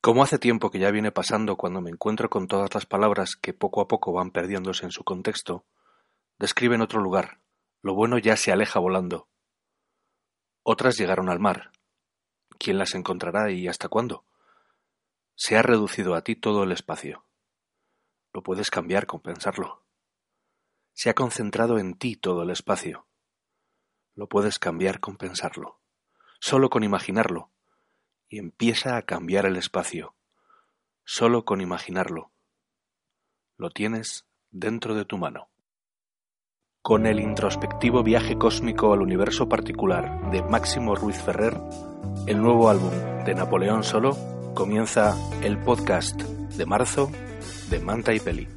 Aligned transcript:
Como 0.00 0.22
hace 0.22 0.38
tiempo 0.38 0.70
que 0.70 0.78
ya 0.78 0.90
viene 0.90 1.12
pasando 1.12 1.56
cuando 1.56 1.82
me 1.82 1.90
encuentro 1.90 2.30
con 2.30 2.46
todas 2.46 2.72
las 2.72 2.86
palabras 2.86 3.36
que 3.36 3.52
poco 3.52 3.82
a 3.82 3.88
poco 3.88 4.14
van 4.14 4.30
perdiéndose 4.30 4.86
en 4.86 4.92
su 4.92 5.04
contexto, 5.04 5.66
describen 6.38 6.80
otro 6.80 7.02
lugar, 7.02 7.42
lo 7.82 7.94
bueno 7.94 8.16
ya 8.16 8.38
se 8.38 8.50
aleja 8.50 8.80
volando. 8.80 9.28
Otras 10.62 10.96
llegaron 10.96 11.28
al 11.28 11.38
mar. 11.38 11.70
¿Quién 12.58 12.78
las 12.78 12.94
encontrará 12.94 13.50
y 13.50 13.68
hasta 13.68 13.88
cuándo? 13.88 14.24
Se 15.34 15.58
ha 15.58 15.62
reducido 15.62 16.14
a 16.14 16.22
ti 16.22 16.34
todo 16.34 16.62
el 16.62 16.72
espacio. 16.72 17.26
Lo 18.32 18.42
puedes 18.42 18.70
cambiar 18.70 19.06
con 19.06 19.20
pensarlo. 19.20 19.84
Se 20.94 21.10
ha 21.10 21.14
concentrado 21.14 21.78
en 21.78 21.92
ti 21.98 22.16
todo 22.16 22.42
el 22.42 22.50
espacio. 22.50 23.06
Lo 24.14 24.28
puedes 24.28 24.58
cambiar 24.58 24.98
con 24.98 25.18
pensarlo. 25.18 25.78
Solo 26.38 26.70
con 26.70 26.84
imaginarlo 26.84 27.50
y 28.30 28.38
empieza 28.38 28.96
a 28.96 29.02
cambiar 29.02 29.44
el 29.44 29.56
espacio, 29.56 30.14
solo 31.04 31.44
con 31.44 31.60
imaginarlo. 31.60 32.30
Lo 33.58 33.70
tienes 33.70 34.24
dentro 34.50 34.94
de 34.94 35.04
tu 35.04 35.18
mano. 35.18 35.50
Con 36.80 37.06
el 37.06 37.20
introspectivo 37.20 38.02
viaje 38.02 38.38
cósmico 38.38 38.92
al 38.94 39.02
universo 39.02 39.48
particular 39.48 40.30
de 40.30 40.42
Máximo 40.42 40.94
Ruiz 40.94 41.20
Ferrer, 41.20 41.60
el 42.26 42.40
nuevo 42.40 42.70
álbum 42.70 42.92
de 43.26 43.34
Napoleón 43.34 43.82
Solo, 43.82 44.16
comienza 44.54 45.14
el 45.42 45.58
podcast 45.58 46.22
de 46.22 46.66
marzo 46.66 47.10
de 47.68 47.80
Manta 47.80 48.14
y 48.14 48.20
Peli. 48.20 48.48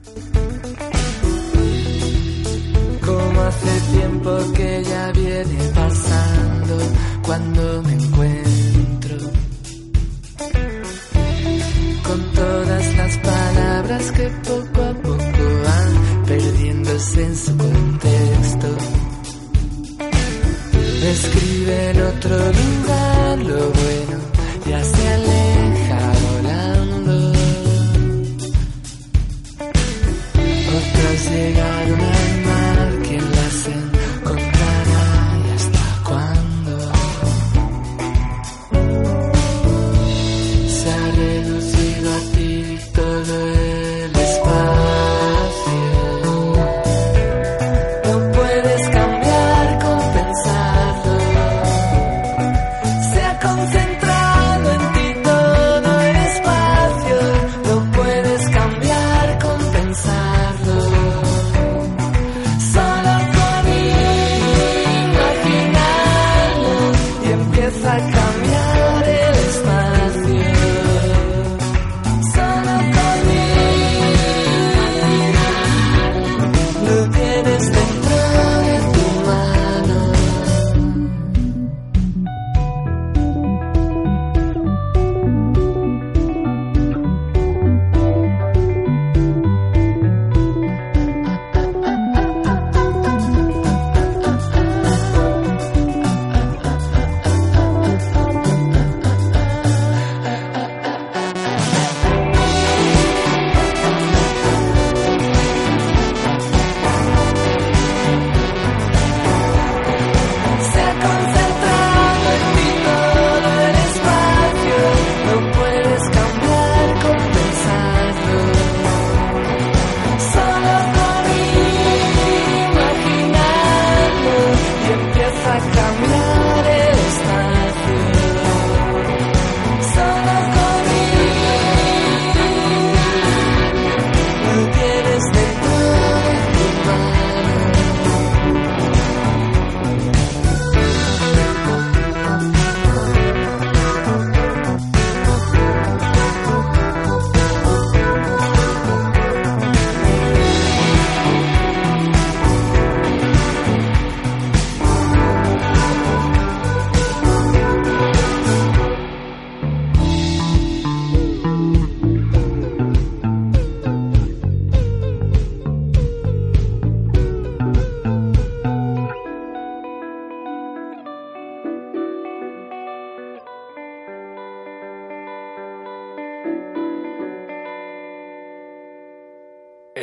Todas 12.43 12.85
las 12.95 13.17
palabras 13.17 14.11
que 14.11 14.27
poco 14.49 14.79
a 14.91 14.93
poco 15.07 15.43
van 15.67 15.91
perdiéndose 16.25 17.19
en 17.29 17.35
su 17.43 17.51
contexto. 17.57 18.69
Escribe 21.13 21.77
en 21.91 21.97
otro 22.11 22.37
lugar 22.59 23.37
lo 23.49 23.61
bueno, 23.79 24.17
ya 24.69 24.81
se 24.93 25.03
aleja 25.17 26.01
volando. 26.25 27.15
Otras 30.79 31.19
llegaron 31.31 32.01
al 32.17 32.22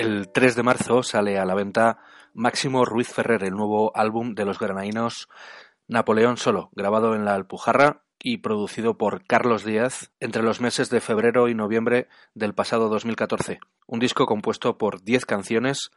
El 0.00 0.32
3 0.32 0.56
de 0.56 0.62
marzo 0.62 1.02
sale 1.02 1.38
a 1.38 1.44
la 1.44 1.54
venta 1.54 1.98
Máximo 2.32 2.86
Ruiz 2.86 3.12
Ferrer, 3.12 3.44
el 3.44 3.52
nuevo 3.52 3.94
álbum 3.94 4.34
de 4.34 4.46
los 4.46 4.58
granaínos 4.58 5.28
Napoleón 5.88 6.38
Solo, 6.38 6.70
grabado 6.72 7.14
en 7.14 7.26
la 7.26 7.34
Alpujarra 7.34 8.00
y 8.18 8.38
producido 8.38 8.96
por 8.96 9.26
Carlos 9.26 9.62
Díaz 9.62 10.10
entre 10.18 10.42
los 10.42 10.62
meses 10.62 10.88
de 10.88 11.02
febrero 11.02 11.48
y 11.48 11.54
noviembre 11.54 12.08
del 12.32 12.54
pasado 12.54 12.88
2014. 12.88 13.60
Un 13.86 14.00
disco 14.00 14.24
compuesto 14.24 14.78
por 14.78 15.02
10 15.02 15.26
canciones 15.26 15.90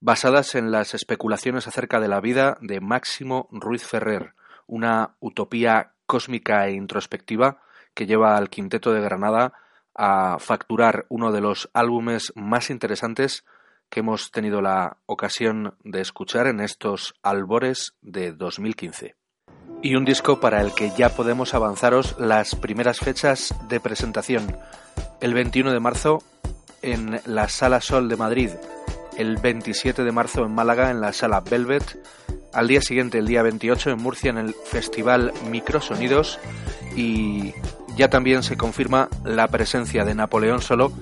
basadas 0.00 0.54
en 0.54 0.70
las 0.70 0.92
especulaciones 0.92 1.66
acerca 1.66 2.00
de 2.00 2.08
la 2.08 2.20
vida 2.20 2.58
de 2.60 2.82
Máximo 2.82 3.48
Ruiz 3.50 3.86
Ferrer, 3.86 4.34
una 4.66 5.16
utopía 5.20 5.94
cósmica 6.04 6.66
e 6.66 6.74
introspectiva 6.74 7.62
que 7.94 8.04
lleva 8.04 8.36
al 8.36 8.50
Quinteto 8.50 8.92
de 8.92 9.00
Granada 9.00 9.54
a 9.94 10.38
facturar 10.38 11.06
uno 11.08 11.32
de 11.32 11.40
los 11.40 11.70
álbumes 11.72 12.32
más 12.34 12.70
interesantes 12.70 13.44
que 13.90 14.00
hemos 14.00 14.30
tenido 14.30 14.60
la 14.60 14.98
ocasión 15.06 15.76
de 15.84 16.00
escuchar 16.00 16.46
en 16.46 16.60
estos 16.60 17.14
albores 17.22 17.94
de 18.02 18.32
2015. 18.32 19.14
Y 19.82 19.96
un 19.96 20.04
disco 20.04 20.40
para 20.40 20.60
el 20.62 20.74
que 20.74 20.90
ya 20.96 21.10
podemos 21.10 21.54
avanzaros 21.54 22.16
las 22.18 22.54
primeras 22.54 22.98
fechas 22.98 23.54
de 23.68 23.80
presentación. 23.80 24.56
El 25.20 25.34
21 25.34 25.72
de 25.72 25.80
marzo 25.80 26.22
en 26.82 27.20
la 27.26 27.48
Sala 27.48 27.80
Sol 27.80 28.08
de 28.08 28.16
Madrid, 28.16 28.50
el 29.16 29.36
27 29.36 30.02
de 30.02 30.12
marzo 30.12 30.44
en 30.44 30.54
Málaga 30.54 30.90
en 30.90 31.00
la 31.00 31.12
Sala 31.12 31.40
Velvet, 31.40 31.98
al 32.52 32.68
día 32.68 32.80
siguiente, 32.80 33.18
el 33.18 33.26
día 33.26 33.42
28 33.42 33.90
en 33.90 34.02
Murcia 34.02 34.30
en 34.30 34.38
el 34.38 34.54
Festival 34.54 35.32
Microsonidos 35.50 36.38
y 36.96 37.52
ya 37.96 38.08
también 38.08 38.42
se 38.42 38.56
confirma 38.56 39.08
la 39.24 39.48
presencia 39.48 40.04
de 40.04 40.14
Napoleón 40.14 40.60
Solo 40.60 40.92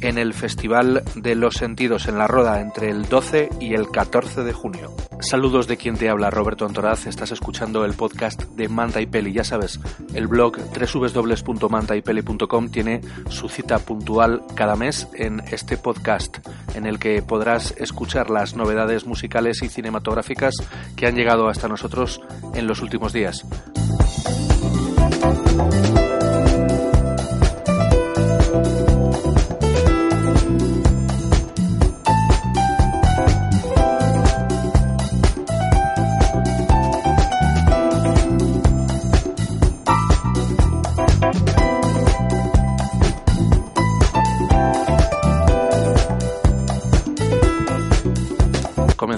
en 0.00 0.18
el 0.18 0.34
Festival 0.34 1.02
de 1.16 1.34
los 1.34 1.54
Sentidos 1.54 2.06
en 2.06 2.18
La 2.18 2.26
Roda 2.26 2.60
entre 2.60 2.90
el 2.90 3.08
12 3.08 3.48
y 3.60 3.72
el 3.74 3.90
14 3.90 4.44
de 4.44 4.52
junio. 4.52 4.94
Saludos 5.20 5.66
de 5.66 5.76
quien 5.76 5.96
te 5.96 6.08
habla, 6.08 6.30
Roberto 6.30 6.64
Antoraz. 6.64 7.06
Estás 7.06 7.32
escuchando 7.32 7.84
el 7.84 7.94
podcast 7.94 8.44
de 8.44 8.68
Manta 8.68 9.00
y 9.00 9.06
Peli. 9.06 9.32
Ya 9.32 9.42
sabes, 9.42 9.80
el 10.14 10.28
blog 10.28 10.58
www.mantaypeli.com 10.58 12.70
tiene 12.70 13.00
su 13.28 13.48
cita 13.48 13.80
puntual 13.80 14.42
cada 14.54 14.76
mes 14.76 15.08
en 15.14 15.42
este 15.50 15.76
podcast, 15.76 16.38
en 16.74 16.86
el 16.86 17.00
que 17.00 17.20
podrás 17.22 17.74
escuchar 17.78 18.30
las 18.30 18.54
novedades 18.54 19.06
musicales 19.06 19.60
y 19.62 19.68
cinematográficas 19.68 20.54
que 20.94 21.08
han 21.08 21.16
llegado 21.16 21.48
hasta 21.48 21.66
nosotros 21.66 22.20
en 22.54 22.68
los 22.68 22.80
últimos 22.80 23.12
días. 23.12 23.44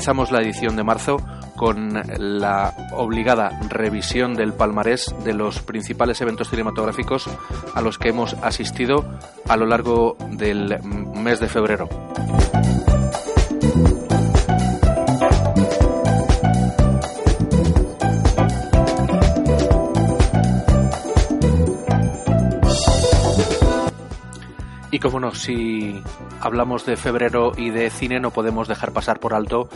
Comenzamos 0.00 0.32
la 0.32 0.41
edición 0.41 0.76
de 0.76 0.82
marzo 0.82 1.19
con 1.56 1.93
la 1.93 2.75
obligada 2.93 3.50
revisión 3.69 4.32
del 4.32 4.55
palmarés 4.55 5.14
de 5.25 5.35
los 5.35 5.61
principales 5.61 6.19
eventos 6.23 6.49
cinematográficos 6.49 7.29
a 7.75 7.82
los 7.82 7.99
que 7.99 8.08
hemos 8.08 8.32
asistido 8.43 9.05
a 9.47 9.58
lo 9.58 9.67
largo 9.67 10.17
del 10.31 10.82
mes 10.82 11.38
de 11.38 11.49
febrero. 11.49 11.87
Y 24.91 24.99
como 24.99 25.20
no, 25.20 25.35
si 25.35 26.03
hablamos 26.41 26.87
de 26.87 26.97
febrero 26.97 27.53
y 27.57 27.71
de 27.71 27.91
cine, 27.91 28.21
no 28.21 28.31
podemos 28.31 28.69
dejar 28.69 28.93
pasar 28.93 29.21
por 29.21 29.35
alto 29.35 29.69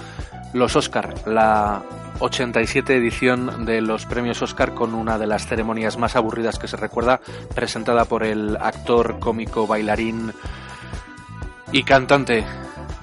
los 0.52 0.76
Oscar, 0.76 1.14
la 1.26 1.82
87 2.20 2.96
edición 2.96 3.64
de 3.64 3.80
los 3.80 4.06
premios 4.06 4.40
Oscar 4.40 4.74
con 4.74 4.94
una 4.94 5.18
de 5.18 5.26
las 5.26 5.46
ceremonias 5.46 5.98
más 5.98 6.16
aburridas 6.16 6.58
que 6.58 6.68
se 6.68 6.76
recuerda, 6.76 7.20
presentada 7.54 8.04
por 8.04 8.22
el 8.22 8.56
actor, 8.56 9.18
cómico, 9.18 9.66
bailarín 9.66 10.32
y 11.72 11.82
cantante 11.82 12.44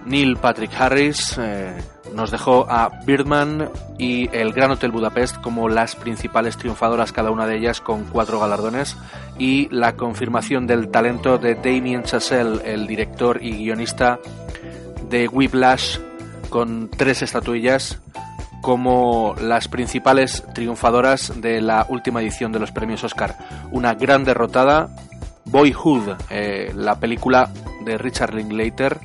Neil 0.06 0.38
Patrick 0.38 0.72
Harris. 0.80 1.38
Eh, 1.38 1.78
nos 2.13 2.31
dejó 2.31 2.66
a 2.69 2.90
Birdman 3.06 3.69
y 3.98 4.30
el 4.36 4.54
Gran 4.54 4.72
Hotel 4.72 4.92
Budapest 4.92 5.38
como 5.38 5.69
las 5.69 5.96
principales 5.96 6.58
triunfadoras, 6.58 7.12
cada 7.12 7.31
una 7.31 7.46
de 7.46 7.58
ellas 7.58 7.81
con 7.81 8.04
cuatro 8.06 8.40
galardones, 8.40 8.98
y 9.38 9.69
la 9.69 9.96
confirmación 9.96 10.68
del 10.68 10.90
talento 10.90 11.38
de 11.38 11.56
Damien 11.56 12.04
Chazelle, 12.04 12.62
el 12.63 12.88
director 12.88 13.40
y 13.42 13.52
guionista 13.52 14.19
de 15.10 15.28
Whiplash, 15.28 16.00
con 16.50 16.90
tres 16.90 17.22
estatuillas 17.22 18.00
como 18.62 19.36
las 19.42 19.68
principales 19.68 20.44
triunfadoras 20.54 21.42
de 21.42 21.62
la 21.62 21.86
última 21.90 22.22
edición 22.22 22.52
de 22.52 22.60
los 22.60 22.72
premios 22.72 23.04
Oscar. 23.04 23.36
Una 23.72 23.96
gran 23.96 24.24
derrotada, 24.24 24.90
Boyhood, 25.46 26.18
eh, 26.30 26.72
la 26.75 27.00
película 27.00 27.50
de 27.84 27.98
Richard 27.98 28.36
Linklater, 28.36 29.00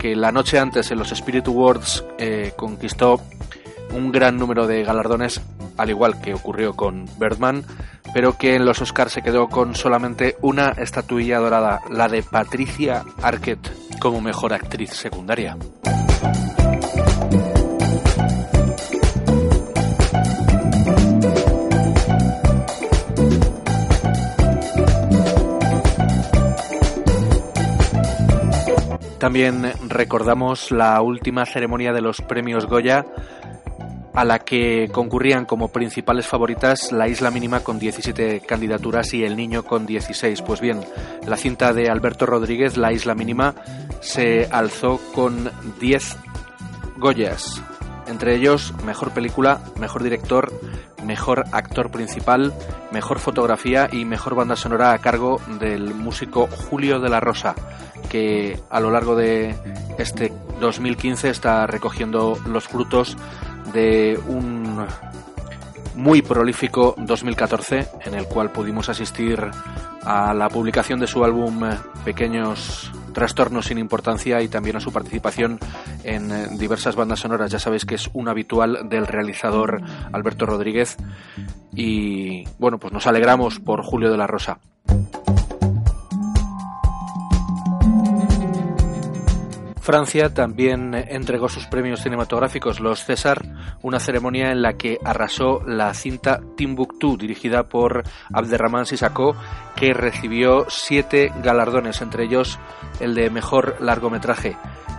que 0.00 0.16
la 0.16 0.32
noche 0.32 0.58
antes 0.58 0.90
en 0.90 0.98
los 0.98 1.12
Spirit 1.12 1.46
Awards 1.46 2.06
eh, 2.16 2.54
conquistó 2.56 3.20
un 3.92 4.10
gran 4.10 4.38
número 4.38 4.66
de 4.66 4.82
galardones, 4.82 5.42
al 5.76 5.90
igual 5.90 6.22
que 6.22 6.32
ocurrió 6.32 6.74
con 6.74 7.04
Birdman, 7.18 7.64
pero 8.14 8.38
que 8.38 8.54
en 8.54 8.64
los 8.64 8.80
Oscars 8.80 9.12
se 9.12 9.20
quedó 9.20 9.48
con 9.48 9.74
solamente 9.74 10.36
una 10.40 10.70
estatuilla 10.70 11.38
dorada, 11.38 11.82
la 11.90 12.08
de 12.08 12.22
Patricia 12.22 13.04
Arquette, 13.20 13.70
como 14.00 14.22
mejor 14.22 14.54
actriz 14.54 14.90
secundaria. 14.90 15.58
También 29.20 29.70
recordamos 29.86 30.70
la 30.70 31.00
última 31.02 31.44
ceremonia 31.44 31.92
de 31.92 32.00
los 32.00 32.22
premios 32.22 32.64
Goya 32.64 33.04
a 34.14 34.24
la 34.24 34.38
que 34.38 34.88
concurrían 34.90 35.44
como 35.44 35.68
principales 35.68 36.26
favoritas 36.26 36.90
La 36.90 37.06
Isla 37.06 37.30
Mínima 37.30 37.60
con 37.60 37.78
17 37.78 38.40
candidaturas 38.40 39.12
y 39.12 39.22
El 39.22 39.36
Niño 39.36 39.62
con 39.62 39.84
16. 39.84 40.40
Pues 40.40 40.62
bien, 40.62 40.80
la 41.26 41.36
cinta 41.36 41.74
de 41.74 41.90
Alberto 41.90 42.24
Rodríguez, 42.24 42.78
La 42.78 42.94
Isla 42.94 43.14
Mínima, 43.14 43.54
se 44.00 44.48
alzó 44.50 44.98
con 45.14 45.50
10 45.80 46.16
Goyas, 46.96 47.62
entre 48.10 48.34
ellos 48.34 48.74
Mejor 48.84 49.12
Película, 49.12 49.60
Mejor 49.78 50.02
Director, 50.02 50.52
Mejor 51.04 51.44
Actor 51.52 51.90
Principal, 51.90 52.52
Mejor 52.92 53.18
Fotografía 53.18 53.88
y 53.90 54.04
Mejor 54.04 54.34
Banda 54.34 54.56
Sonora 54.56 54.92
a 54.92 54.98
cargo 54.98 55.40
del 55.58 55.94
músico 55.94 56.46
Julio 56.46 57.00
de 57.00 57.08
la 57.08 57.20
Rosa, 57.20 57.54
que 58.08 58.60
a 58.68 58.80
lo 58.80 58.90
largo 58.90 59.16
de 59.16 59.54
este 59.98 60.32
2015 60.60 61.30
está 61.30 61.66
recogiendo 61.66 62.38
los 62.46 62.68
frutos 62.68 63.16
de 63.72 64.20
un 64.28 64.86
muy 65.94 66.22
prolífico 66.22 66.94
2014 66.98 67.88
en 68.04 68.14
el 68.14 68.26
cual 68.26 68.50
pudimos 68.50 68.88
asistir 68.88 69.50
a 70.04 70.34
la 70.34 70.48
publicación 70.48 70.98
de 71.00 71.06
su 71.06 71.24
álbum 71.24 71.60
Pequeños 72.04 72.90
Trastornos 73.12 73.66
sin 73.66 73.78
Importancia 73.78 74.40
y 74.42 74.48
también 74.48 74.76
a 74.76 74.80
su 74.80 74.92
participación 74.92 75.58
en 76.04 76.58
diversas 76.58 76.96
bandas 76.96 77.20
sonoras. 77.20 77.50
Ya 77.50 77.58
sabéis 77.58 77.84
que 77.84 77.94
es 77.94 78.10
un 78.12 78.28
habitual 78.28 78.88
del 78.88 79.06
realizador 79.06 79.82
Alberto 80.12 80.46
Rodríguez 80.46 80.96
y 81.74 82.44
bueno, 82.58 82.78
pues 82.78 82.92
nos 82.92 83.06
alegramos 83.06 83.60
por 83.60 83.82
Julio 83.82 84.10
de 84.10 84.16
la 84.16 84.26
Rosa. 84.26 84.58
Francia 89.90 90.32
también 90.32 90.94
entregó 90.94 91.48
sus 91.48 91.66
premios 91.66 92.00
cinematográficos, 92.00 92.78
los 92.78 93.04
César, 93.04 93.42
una 93.82 93.98
ceremonia 93.98 94.52
en 94.52 94.62
la 94.62 94.74
que 94.74 94.98
arrasó 95.04 95.62
la 95.66 95.92
cinta 95.94 96.40
Timbuktu, 96.56 97.16
dirigida 97.16 97.64
por 97.64 98.04
Abderrahman 98.32 98.86
Sissako, 98.86 99.34
que 99.74 99.92
recibió 99.92 100.66
siete 100.68 101.32
galardones, 101.42 102.02
entre 102.02 102.26
ellos 102.26 102.60
el 103.00 103.16
de 103.16 103.30
mejor 103.30 103.78
largometraje. 103.80 104.56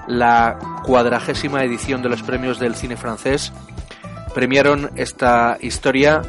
La 0.08 0.60
cuadragésima 0.84 1.64
edición 1.64 2.02
de 2.02 2.10
los 2.10 2.22
premios 2.22 2.60
del 2.60 2.76
cine 2.76 2.98
francés 2.98 3.54
premiaron 4.36 4.92
esta 4.98 5.58
historia 5.62 6.22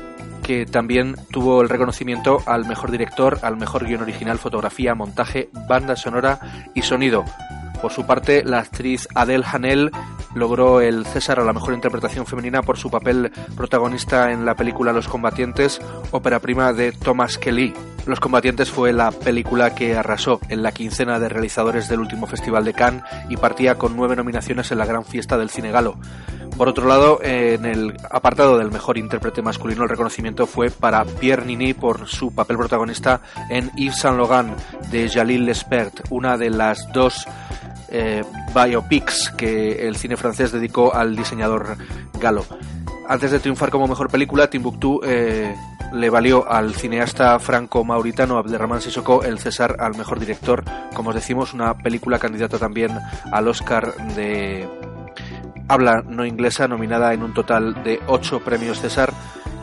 que 0.44 0.66
también 0.66 1.16
tuvo 1.32 1.62
el 1.62 1.68
reconocimiento 1.68 2.38
al 2.46 2.64
mejor 2.66 2.92
director, 2.92 3.40
al 3.42 3.56
mejor 3.56 3.88
guion 3.88 4.02
original, 4.02 4.38
fotografía, 4.38 4.94
montaje, 4.94 5.48
banda 5.66 5.96
sonora 5.96 6.38
y 6.74 6.82
sonido. 6.82 7.24
Por 7.82 7.92
su 7.92 8.06
parte, 8.06 8.44
la 8.44 8.60
actriz 8.60 9.08
Adele 9.12 9.44
Hanel 9.44 9.90
logró 10.36 10.80
el 10.80 11.04
César 11.04 11.40
a 11.40 11.44
la 11.44 11.52
mejor 11.52 11.74
interpretación 11.74 12.26
femenina 12.26 12.62
por 12.62 12.78
su 12.78 12.90
papel 12.90 13.32
protagonista 13.56 14.30
en 14.30 14.46
la 14.46 14.54
película 14.54 14.92
Los 14.92 15.08
Combatientes, 15.08 15.80
ópera 16.12 16.38
prima 16.38 16.72
de 16.72 16.92
Thomas 16.92 17.38
Kelly. 17.38 17.74
Los 18.06 18.20
Combatientes 18.20 18.70
fue 18.70 18.92
la 18.92 19.10
película 19.10 19.74
que 19.74 19.96
arrasó 19.96 20.40
en 20.48 20.62
la 20.62 20.70
quincena 20.70 21.18
de 21.18 21.28
realizadores 21.28 21.88
del 21.88 22.00
último 22.00 22.28
Festival 22.28 22.64
de 22.64 22.72
Cannes 22.72 23.02
y 23.28 23.36
partía 23.36 23.74
con 23.74 23.96
nueve 23.96 24.14
nominaciones 24.14 24.70
en 24.70 24.78
la 24.78 24.86
gran 24.86 25.04
fiesta 25.04 25.36
del 25.36 25.50
cine 25.50 25.72
galo. 25.72 25.96
Por 26.56 26.68
otro 26.68 26.86
lado, 26.86 27.18
en 27.22 27.64
el 27.64 27.96
apartado 28.10 28.58
del 28.58 28.70
mejor 28.70 28.98
intérprete 28.98 29.42
masculino, 29.42 29.82
el 29.82 29.88
reconocimiento 29.88 30.46
fue 30.46 30.70
para 30.70 31.04
Pierre 31.04 31.46
Nini 31.46 31.74
por 31.74 32.06
su 32.06 32.32
papel 32.32 32.58
protagonista 32.58 33.22
en 33.48 33.70
Yves 33.74 33.98
Saint 33.98 34.18
Laurent 34.18 34.56
de 34.90 35.08
Jalil 35.08 35.46
Lespert, 35.46 36.06
una 36.10 36.36
de 36.36 36.50
las 36.50 36.92
dos 36.92 37.26
eh, 37.92 38.24
biopics 38.54 39.30
que 39.36 39.86
el 39.86 39.96
cine 39.96 40.16
francés 40.16 40.50
dedicó 40.50 40.94
al 40.94 41.14
diseñador 41.14 41.76
galo. 42.18 42.44
Antes 43.06 43.30
de 43.30 43.38
triunfar 43.38 43.70
como 43.70 43.86
mejor 43.86 44.08
película, 44.08 44.48
Timbuktu 44.48 45.00
eh, 45.04 45.54
le 45.92 46.08
valió 46.10 46.50
al 46.50 46.74
cineasta 46.74 47.38
franco-mauritano 47.38 48.38
Abderrahman 48.38 48.80
Sissoko 48.80 49.22
el 49.22 49.38
César 49.38 49.76
al 49.78 49.96
mejor 49.96 50.18
director. 50.18 50.64
Como 50.94 51.10
os 51.10 51.14
decimos, 51.14 51.52
una 51.52 51.76
película 51.76 52.18
candidata 52.18 52.58
también 52.58 52.98
al 53.30 53.48
Oscar 53.48 53.94
de 54.14 54.66
habla 55.68 56.02
no 56.06 56.24
inglesa, 56.24 56.68
nominada 56.68 57.12
en 57.12 57.22
un 57.22 57.34
total 57.34 57.82
de 57.84 58.00
8 58.06 58.40
premios 58.40 58.80
César 58.80 59.12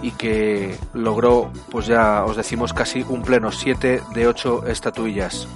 y 0.02 0.12
que 0.12 0.78
logró, 0.94 1.52
pues 1.72 1.88
ya 1.88 2.24
os 2.26 2.38
decimos, 2.38 2.74
casi 2.74 3.04
un 3.08 3.22
pleno, 3.22 3.52
7 3.52 4.02
de 4.14 4.28
8 4.28 4.68
estatuillas. 4.68 5.48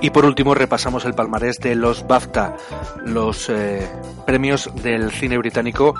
Y 0.00 0.10
por 0.10 0.26
último 0.26 0.54
repasamos 0.54 1.06
el 1.06 1.14
palmarés 1.14 1.58
de 1.60 1.74
los 1.74 2.06
BAFTA, 2.06 2.56
los 3.06 3.48
eh, 3.48 3.88
premios 4.26 4.70
del 4.82 5.10
cine 5.10 5.38
británico 5.38 5.94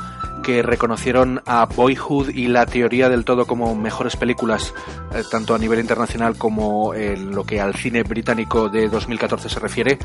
que 0.44 0.62
reconocieron 0.62 1.42
a 1.46 1.66
Boyhood 1.66 2.28
y 2.28 2.46
La 2.46 2.66
teoría 2.66 3.08
del 3.08 3.24
todo 3.24 3.46
como 3.46 3.74
mejores 3.74 4.14
películas, 4.14 4.72
eh, 5.12 5.22
tanto 5.30 5.54
a 5.54 5.58
nivel 5.58 5.80
internacional 5.80 6.36
como 6.36 6.94
en 6.94 7.34
lo 7.34 7.44
que 7.44 7.60
al 7.60 7.74
cine 7.74 8.04
británico 8.04 8.68
de 8.68 8.88
2014 8.88 9.48
se 9.48 9.58
refiere. 9.58 9.98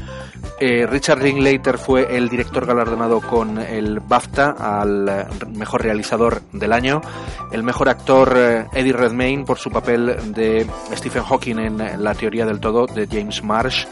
Eh, 0.60 0.88
Richard 0.88 1.22
Linklater 1.22 1.78
fue 1.78 2.16
el 2.16 2.30
director 2.30 2.66
galardonado 2.66 3.22
con 3.22 3.60
el 3.60 4.00
BAFTA 4.00 4.56
al 4.58 5.28
mejor 5.54 5.84
realizador 5.84 6.42
del 6.54 6.74
año. 6.74 7.02
El 7.52 7.64
mejor 7.64 7.90
actor 7.90 8.68
Eddie 8.74 8.94
Redmayne 8.94 9.46
por 9.46 9.60
su 9.60 9.70
papel 9.70 10.34
de 10.34 10.66
Stephen 10.94 11.24
Hawking 11.24 11.58
en 11.58 12.04
La 12.04 12.16
teoría 12.16 12.46
del 12.46 12.60
todo 12.60 12.88
de 12.88 13.08
James 13.08 13.44
Marsh. 13.44 13.86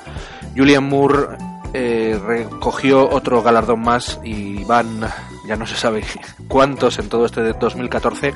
Julian 0.56 0.86
Moore 0.86 1.38
eh, 1.74 2.20
recogió 2.25 3.10
otro 3.10 3.42
galardón 3.44 3.82
más 3.82 4.20
y 4.24 4.63
van, 4.63 5.01
ya 5.48 5.56
no 5.56 5.66
se 5.66 5.75
sabe 5.75 6.04
cuántos 6.48 7.00
en 7.00 7.10
todo 7.10 7.25
este 7.25 7.42
de 7.42 7.54
2014, 7.54 8.34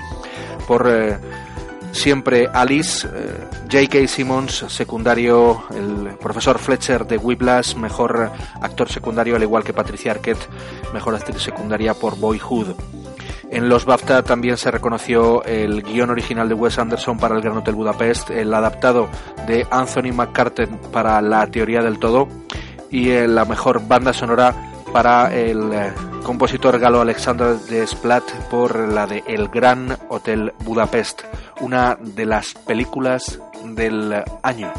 por 0.67 0.87
eh, 0.89 1.17
siempre 1.91 2.47
Alice, 2.51 3.07
eh, 3.07 3.47
J.K. 3.71 4.07
Simmons, 4.07 4.65
secundario, 4.69 5.63
el 5.75 6.17
profesor 6.17 6.57
Fletcher 6.57 7.05
de 7.05 7.17
Whiplash, 7.17 7.75
mejor 7.75 8.31
actor 8.61 8.89
secundario, 8.89 9.35
al 9.35 9.43
igual 9.43 9.63
que 9.63 9.73
Patricia 9.73 10.11
Arquette, 10.11 10.47
mejor 10.93 11.15
actriz 11.15 11.41
secundaria 11.41 11.93
por 11.93 12.17
Boyhood. 12.17 12.75
En 13.49 13.67
los 13.67 13.83
BAFTA 13.83 14.23
también 14.23 14.55
se 14.55 14.71
reconoció 14.71 15.43
el 15.43 15.83
guion 15.83 16.09
original 16.09 16.47
de 16.47 16.55
Wes 16.55 16.79
Anderson 16.79 17.17
para 17.17 17.35
El 17.35 17.41
Gran 17.41 17.57
Hotel 17.57 17.75
Budapest, 17.75 18.29
el 18.29 18.53
adaptado 18.53 19.09
de 19.45 19.67
Anthony 19.69 20.13
McCarten 20.13 20.77
para 20.93 21.21
La 21.21 21.45
Teoría 21.47 21.81
del 21.81 21.99
Todo 21.99 22.29
y 22.89 23.09
eh, 23.09 23.27
la 23.27 23.43
mejor 23.43 23.85
banda 23.85 24.13
sonora 24.13 24.70
para 24.91 25.33
el 25.33 25.73
eh, 25.73 25.93
compositor 26.23 26.77
galo 26.79 27.01
Alexander 27.01 27.55
Desplat 27.55 28.23
por 28.49 28.77
la 28.89 29.07
de 29.07 29.23
El 29.25 29.47
Gran 29.47 29.97
Hotel 30.09 30.53
Budapest, 30.63 31.21
una 31.61 31.95
de 31.95 32.25
las 32.25 32.53
películas 32.53 33.39
del 33.63 34.23
año. 34.43 34.71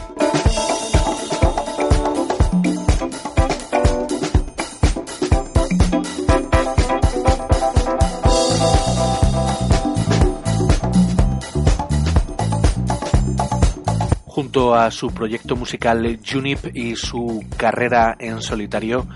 Junto 14.26 14.74
a 14.74 14.90
su 14.90 15.08
proyecto 15.08 15.56
musical 15.56 16.18
Junip 16.26 16.74
y 16.74 16.96
su 16.96 17.44
carrera 17.56 18.16
en 18.18 18.42
solitario, 18.42 19.06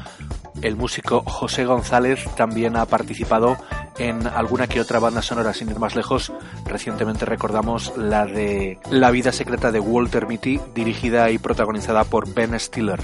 el 0.66 0.76
músico 0.76 1.23
José 1.25 1.64
González 1.64 2.25
también 2.37 2.76
ha 2.76 2.87
participado 2.87 3.56
en 3.99 4.26
alguna 4.26 4.66
que 4.66 4.80
otra 4.80 4.99
banda 4.99 5.23
sonora, 5.23 5.54
sin 5.54 5.70
ir 5.70 5.78
más 5.78 5.94
lejos. 5.94 6.32
Recientemente 6.64 7.25
recordamos 7.25 7.96
la 7.96 8.26
de 8.26 8.78
La 8.90 9.11
vida 9.11 9.30
secreta 9.30 9.70
de 9.70 9.80
Walter 9.80 10.26
Mitty, 10.26 10.61
dirigida 10.75 11.30
y 11.30 11.38
protagonizada 11.38 12.04
por 12.04 12.32
Ben 12.35 12.58
Stiller. 12.58 13.00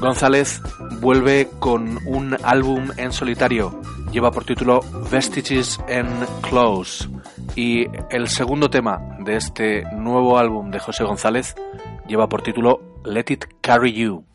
González 0.00 0.62
vuelve 1.00 1.50
con 1.58 1.98
un 2.06 2.36
álbum 2.44 2.90
en 2.96 3.12
solitario. 3.12 3.80
Lleva 4.12 4.30
por 4.30 4.44
título 4.44 4.80
Vestiges 5.10 5.80
and 5.88 6.24
Clothes. 6.42 7.08
Y 7.56 7.86
el 8.10 8.28
segundo 8.28 8.70
tema 8.70 9.00
de 9.18 9.36
este 9.36 9.82
nuevo 9.92 10.38
álbum 10.38 10.70
de 10.70 10.78
José 10.78 11.02
González 11.02 11.56
lleva 12.06 12.28
por 12.28 12.42
título 12.42 12.80
Let 13.04 13.24
It 13.28 13.44
Carry 13.60 13.92
You. 13.92 14.27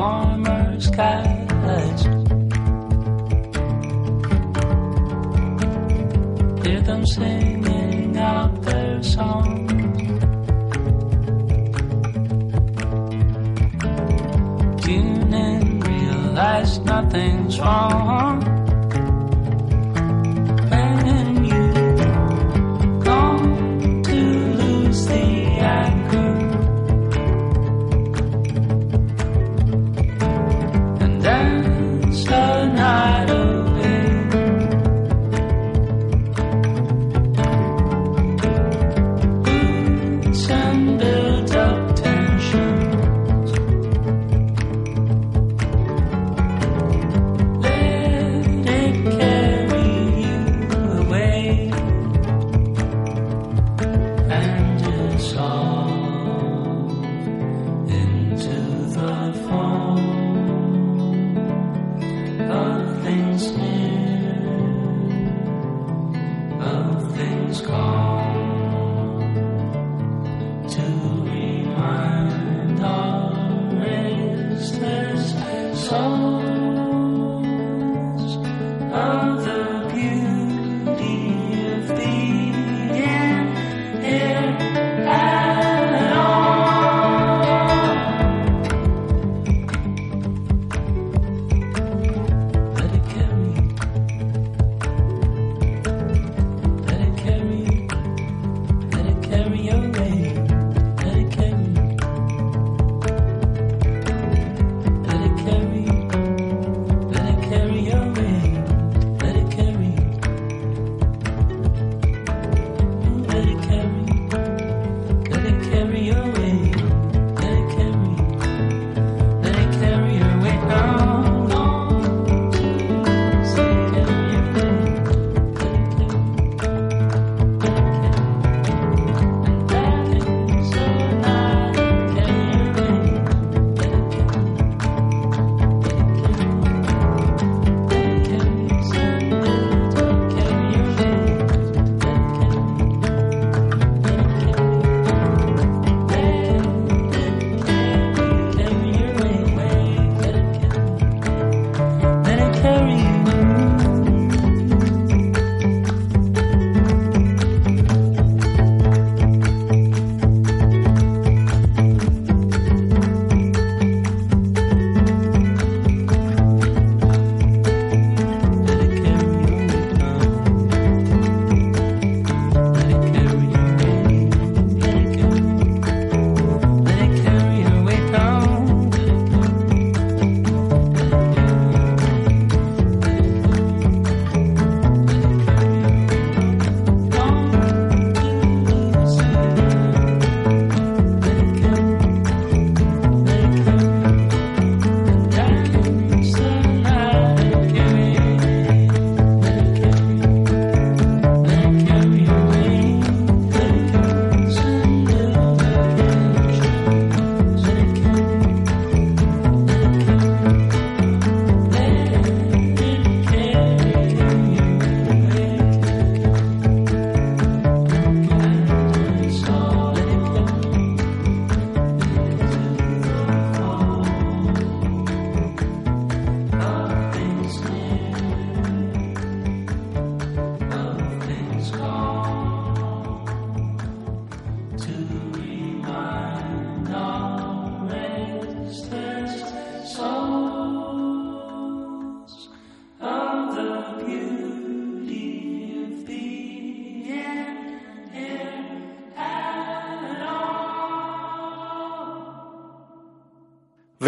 warmer 0.00 0.80
skies. 0.80 2.02
Hear 6.64 6.80
them 6.88 7.04
singing 7.06 8.16
out 8.16 8.62
their 8.62 9.02
song. 9.02 9.68
Tune 14.82 15.34
in, 15.34 15.80
realize 15.80 16.78
nothing's 16.78 17.60
wrong. 17.60 18.49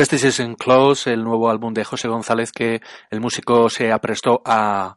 Investigation 0.02 0.56
Close, 0.56 1.12
el 1.12 1.22
nuevo 1.22 1.48
álbum 1.48 1.72
de 1.72 1.84
José 1.84 2.08
González 2.08 2.50
que 2.50 2.80
el 3.08 3.20
músico 3.20 3.68
se 3.70 3.92
aprestó 3.92 4.42
a 4.44 4.96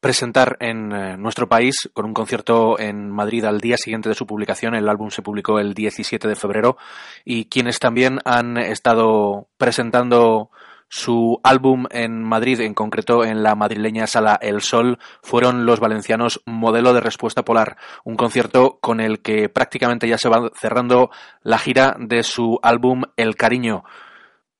presentar 0.00 0.56
en 0.60 0.92
eh, 0.92 1.18
nuestro 1.18 1.46
país 1.46 1.90
con 1.92 2.06
un 2.06 2.14
concierto 2.14 2.78
en 2.78 3.10
Madrid 3.10 3.44
al 3.44 3.60
día 3.60 3.76
siguiente 3.76 4.08
de 4.08 4.14
su 4.14 4.26
publicación. 4.26 4.74
El 4.74 4.88
álbum 4.88 5.10
se 5.10 5.20
publicó 5.20 5.58
el 5.58 5.74
17 5.74 6.26
de 6.26 6.36
febrero 6.36 6.78
y 7.22 7.50
quienes 7.50 7.78
también 7.78 8.18
han 8.24 8.56
estado 8.56 9.46
presentando 9.58 10.50
su 10.88 11.38
álbum 11.42 11.84
en 11.90 12.22
Madrid, 12.22 12.60
en 12.60 12.72
concreto 12.72 13.24
en 13.24 13.42
la 13.42 13.56
madrileña 13.56 14.06
sala 14.06 14.38
El 14.40 14.62
Sol, 14.62 14.98
fueron 15.20 15.66
los 15.66 15.80
valencianos 15.80 16.40
Modelo 16.46 16.94
de 16.94 17.00
Respuesta 17.00 17.44
Polar, 17.44 17.76
un 18.04 18.16
concierto 18.16 18.78
con 18.80 19.00
el 19.00 19.20
que 19.20 19.50
prácticamente 19.50 20.08
ya 20.08 20.16
se 20.16 20.30
va 20.30 20.50
cerrando 20.54 21.10
la 21.42 21.58
gira 21.58 21.94
de 21.98 22.22
su 22.22 22.58
álbum 22.62 23.02
El 23.18 23.36
Cariño. 23.36 23.84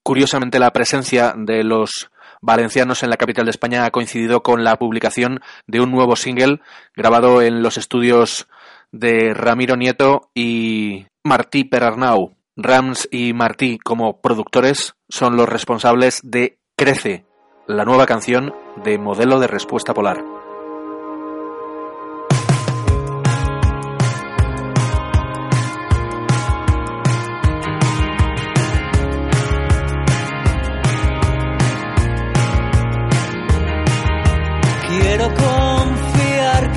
Curiosamente, 0.06 0.60
la 0.60 0.70
presencia 0.70 1.34
de 1.36 1.64
los 1.64 2.12
valencianos 2.40 3.02
en 3.02 3.10
la 3.10 3.16
capital 3.16 3.46
de 3.46 3.50
España 3.50 3.84
ha 3.84 3.90
coincidido 3.90 4.44
con 4.44 4.62
la 4.62 4.76
publicación 4.76 5.40
de 5.66 5.80
un 5.80 5.90
nuevo 5.90 6.14
single 6.14 6.60
grabado 6.94 7.42
en 7.42 7.60
los 7.60 7.76
estudios 7.76 8.46
de 8.92 9.34
Ramiro 9.34 9.74
Nieto 9.74 10.30
y 10.32 11.08
Martí 11.24 11.64
Perarnau. 11.64 12.36
Rams 12.54 13.08
y 13.10 13.32
Martí 13.32 13.78
como 13.78 14.20
productores 14.20 14.94
son 15.08 15.36
los 15.36 15.48
responsables 15.48 16.20
de 16.22 16.60
Crece, 16.76 17.24
la 17.66 17.84
nueva 17.84 18.06
canción 18.06 18.54
de 18.84 18.98
modelo 18.98 19.40
de 19.40 19.48
respuesta 19.48 19.92
polar. 19.92 20.35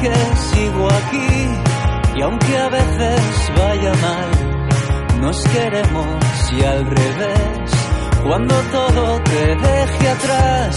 Que 0.02 0.14
sigo 0.54 0.88
aquí 0.88 2.18
y 2.18 2.22
aunque 2.22 2.58
a 2.58 2.70
veces 2.70 3.52
vaya 3.58 3.94
mal, 3.96 5.22
nos 5.22 5.38
queremos 5.44 6.52
y 6.58 6.64
al 6.64 6.86
revés. 6.86 7.72
Cuando 8.24 8.56
todo 8.72 9.22
te 9.24 9.56
deje 9.56 10.10
atrás, 10.10 10.76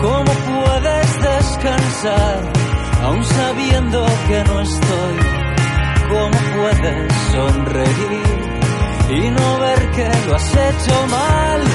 ¿cómo 0.00 0.32
puedes 0.50 1.22
descansar 1.22 2.52
aún 3.02 3.24
sabiendo 3.24 4.06
que 4.28 4.44
no 4.44 4.60
estoy? 4.60 5.16
¿Cómo 6.08 6.38
puedes 6.56 7.12
sonreír 7.32 8.42
y 9.10 9.30
no 9.30 9.58
ver 9.60 9.90
que 9.92 10.10
lo 10.26 10.34
has 10.34 10.54
hecho 10.54 11.06
mal? 11.08 11.71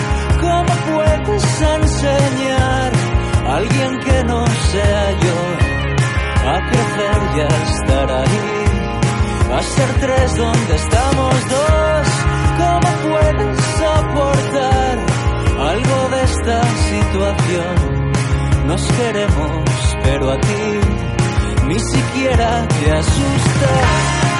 A 8.10 9.62
ser 9.62 10.00
tres 10.00 10.36
donde 10.38 10.76
estamos 10.76 11.34
dos, 11.50 12.08
¿cómo 12.58 12.90
puedes 13.10 13.82
aportar 13.82 14.98
algo 15.60 16.10
de 16.16 16.24
esta 16.24 16.62
situación? 16.90 18.68
Nos 18.68 18.84
queremos, 18.92 19.98
pero 20.04 20.32
a 20.32 20.40
ti 20.40 20.80
ni 21.68 21.80
siquiera 21.80 22.68
te 22.68 22.92
asusta. 22.92 24.37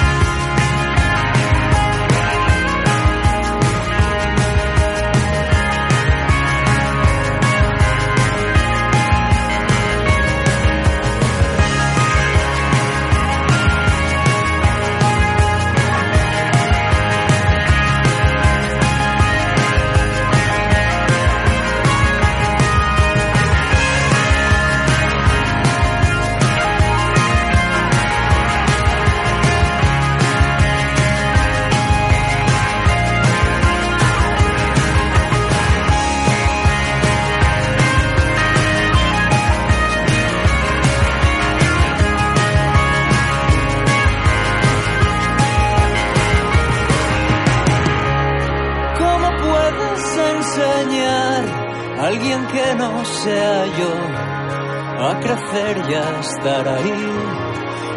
A 53.80 55.20
crecer 55.20 55.76
y 55.88 55.94
a 55.94 56.20
estar 56.20 56.68
ahí? 56.68 56.92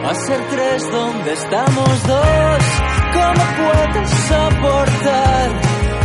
A 0.05 0.13
ser 0.13 0.39
tres 0.49 0.91
donde 0.91 1.33
estamos 1.33 2.07
dos. 2.07 2.63
¿Cómo 3.13 3.43
puedes 3.57 4.31
aportar 4.31 5.49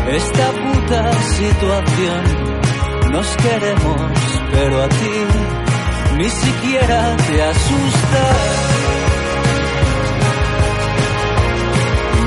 esta 0.08 0.52
puta 0.52 1.12
situación? 1.12 2.24
Nos 3.12 3.36
queremos, 3.36 4.00
pero 4.52 4.82
a 4.82 4.88
ti 4.88 5.26
ni 6.16 6.30
siquiera 6.30 7.16
te 7.16 7.42
asusta. 7.42 8.32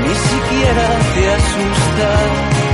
Ni 0.02 0.14
siquiera 0.14 0.88
te 1.14 1.32
asusta. 1.32 2.69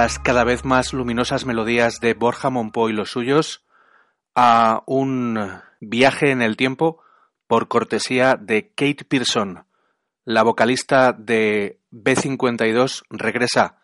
Las 0.00 0.18
cada 0.18 0.44
vez 0.44 0.64
más 0.64 0.94
luminosas 0.94 1.44
melodías 1.44 2.00
de 2.00 2.14
Borja 2.14 2.48
Monpó 2.48 2.88
y 2.88 2.94
los 2.94 3.10
suyos 3.10 3.66
a 4.34 4.82
un 4.86 5.38
viaje 5.78 6.30
en 6.30 6.40
el 6.40 6.56
tiempo 6.56 7.02
por 7.46 7.68
cortesía 7.68 8.38
de 8.40 8.70
Kate 8.70 9.04
Pearson, 9.04 9.66
la 10.24 10.42
vocalista 10.42 11.12
de 11.12 11.80
B52 11.92 13.02
regresa 13.10 13.76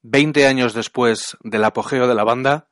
20 0.00 0.46
años 0.46 0.72
después 0.72 1.36
del 1.42 1.64
apogeo 1.64 2.08
de 2.08 2.14
la 2.14 2.24
banda 2.24 2.68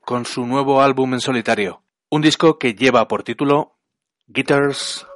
con 0.00 0.26
su 0.26 0.44
nuevo 0.44 0.82
álbum 0.82 1.14
en 1.14 1.20
solitario, 1.20 1.84
un 2.10 2.22
disco 2.22 2.58
que 2.58 2.74
lleva 2.74 3.06
por 3.06 3.22
título 3.22 3.76
Guitars 4.26 5.06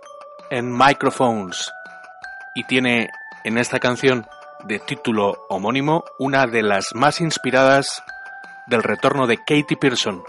and 0.52 0.68
Microphones 0.68 1.72
y 2.54 2.62
tiene 2.68 3.10
en 3.42 3.58
esta 3.58 3.80
canción 3.80 4.28
de 4.66 4.78
título 4.80 5.46
homónimo 5.48 6.04
una 6.18 6.46
de 6.46 6.62
las 6.62 6.94
más 6.94 7.20
inspiradas 7.20 8.02
del 8.66 8.82
retorno 8.82 9.26
de 9.26 9.38
Katie 9.38 9.76
Pearson. 9.80 10.22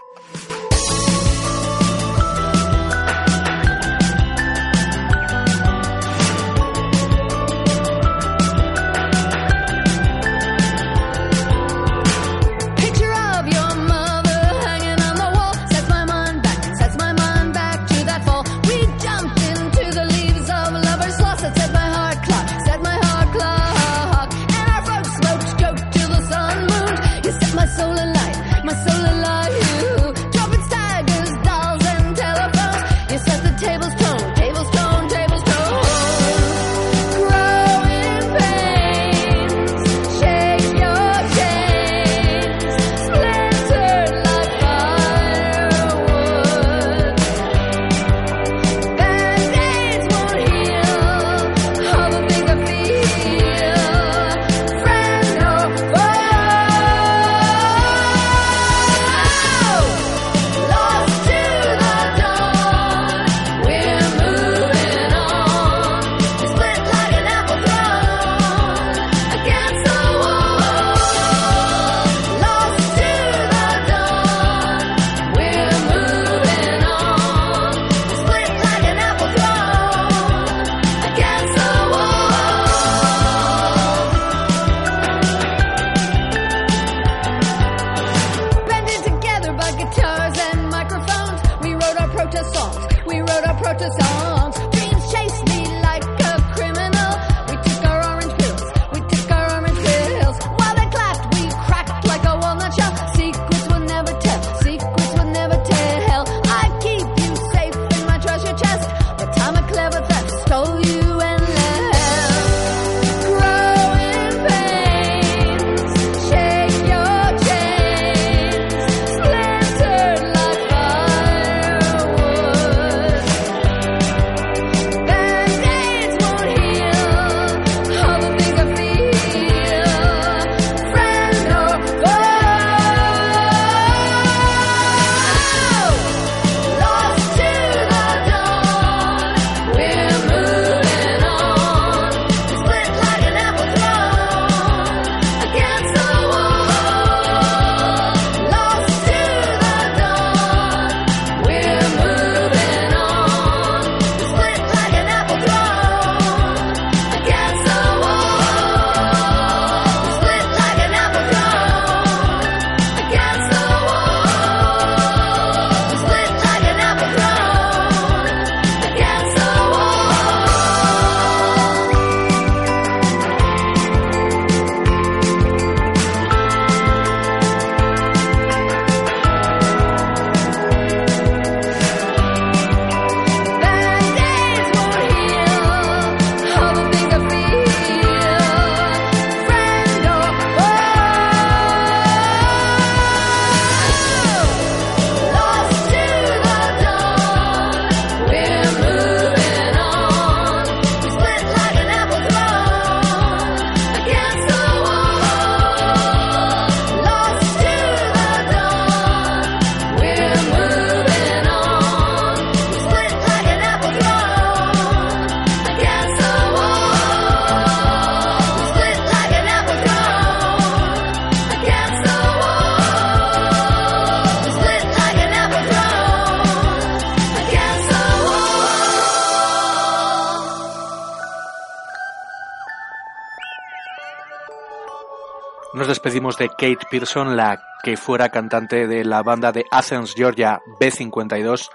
De 236.37 236.49
Kate 236.49 236.85
Pearson, 236.89 237.35
la 237.35 237.59
que 237.83 237.97
fuera 237.97 238.29
cantante 238.29 238.87
de 238.87 239.03
la 239.03 239.23
banda 239.23 239.51
de 239.51 239.65
Athens, 239.71 240.13
Georgia 240.15 240.61
B52, 240.79 241.69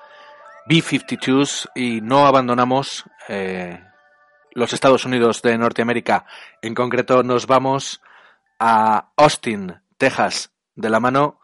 B52s, 0.68 1.68
y 1.74 2.00
no 2.00 2.26
abandonamos 2.26 3.04
eh, 3.28 3.82
los 4.52 4.72
Estados 4.72 5.04
Unidos 5.04 5.42
de 5.42 5.58
Norteamérica. 5.58 6.26
En 6.60 6.74
concreto, 6.74 7.22
nos 7.22 7.46
vamos 7.46 8.00
a 8.58 9.10
Austin, 9.16 9.80
Texas, 9.98 10.52
de 10.76 10.90
la 10.90 11.00
mano 11.00 11.40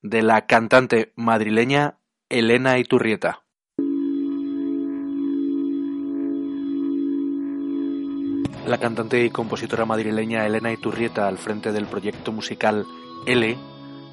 de 0.00 0.22
la 0.22 0.46
cantante 0.46 1.12
madrileña 1.16 1.98
Elena 2.28 2.78
Iturrieta. 2.78 3.43
La 8.66 8.78
cantante 8.78 9.22
y 9.22 9.30
compositora 9.30 9.84
madrileña 9.84 10.46
Elena 10.46 10.72
Iturrieta, 10.72 11.28
al 11.28 11.36
frente 11.36 11.70
del 11.70 11.86
proyecto 11.86 12.32
musical 12.32 12.86
L, 13.26 13.58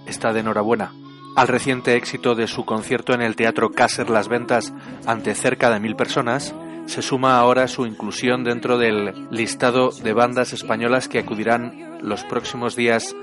está 0.06 0.34
de 0.34 0.42
enhorabuena. 0.42 0.94
Al 1.38 1.48
reciente 1.48 1.96
éxito 1.96 2.36
de 2.36 2.48
su 2.48 2.66
concierto 2.66 3.14
en 3.14 3.22
el 3.22 3.38
Teatro 3.38 3.70
Cácer 3.70 4.10
Las 4.10 4.28
Ventas 4.28 4.74
ante 5.06 5.34
cerca 5.36 5.70
de 5.70 5.80
mil 5.80 5.96
personas, 5.96 6.54
se 6.86 7.02
suma 7.02 7.40
ahora 7.40 7.70
su 7.70 7.86
inclusión 7.86 8.44
dentro 8.44 8.78
del 8.78 9.30
listado 9.32 9.92
de 9.92 10.12
bandas 10.12 10.52
españolas 10.52 11.08
que 11.08 11.20
acudirán 11.20 12.00
los 12.02 12.26
próximos 12.26 12.76
días 12.76 13.16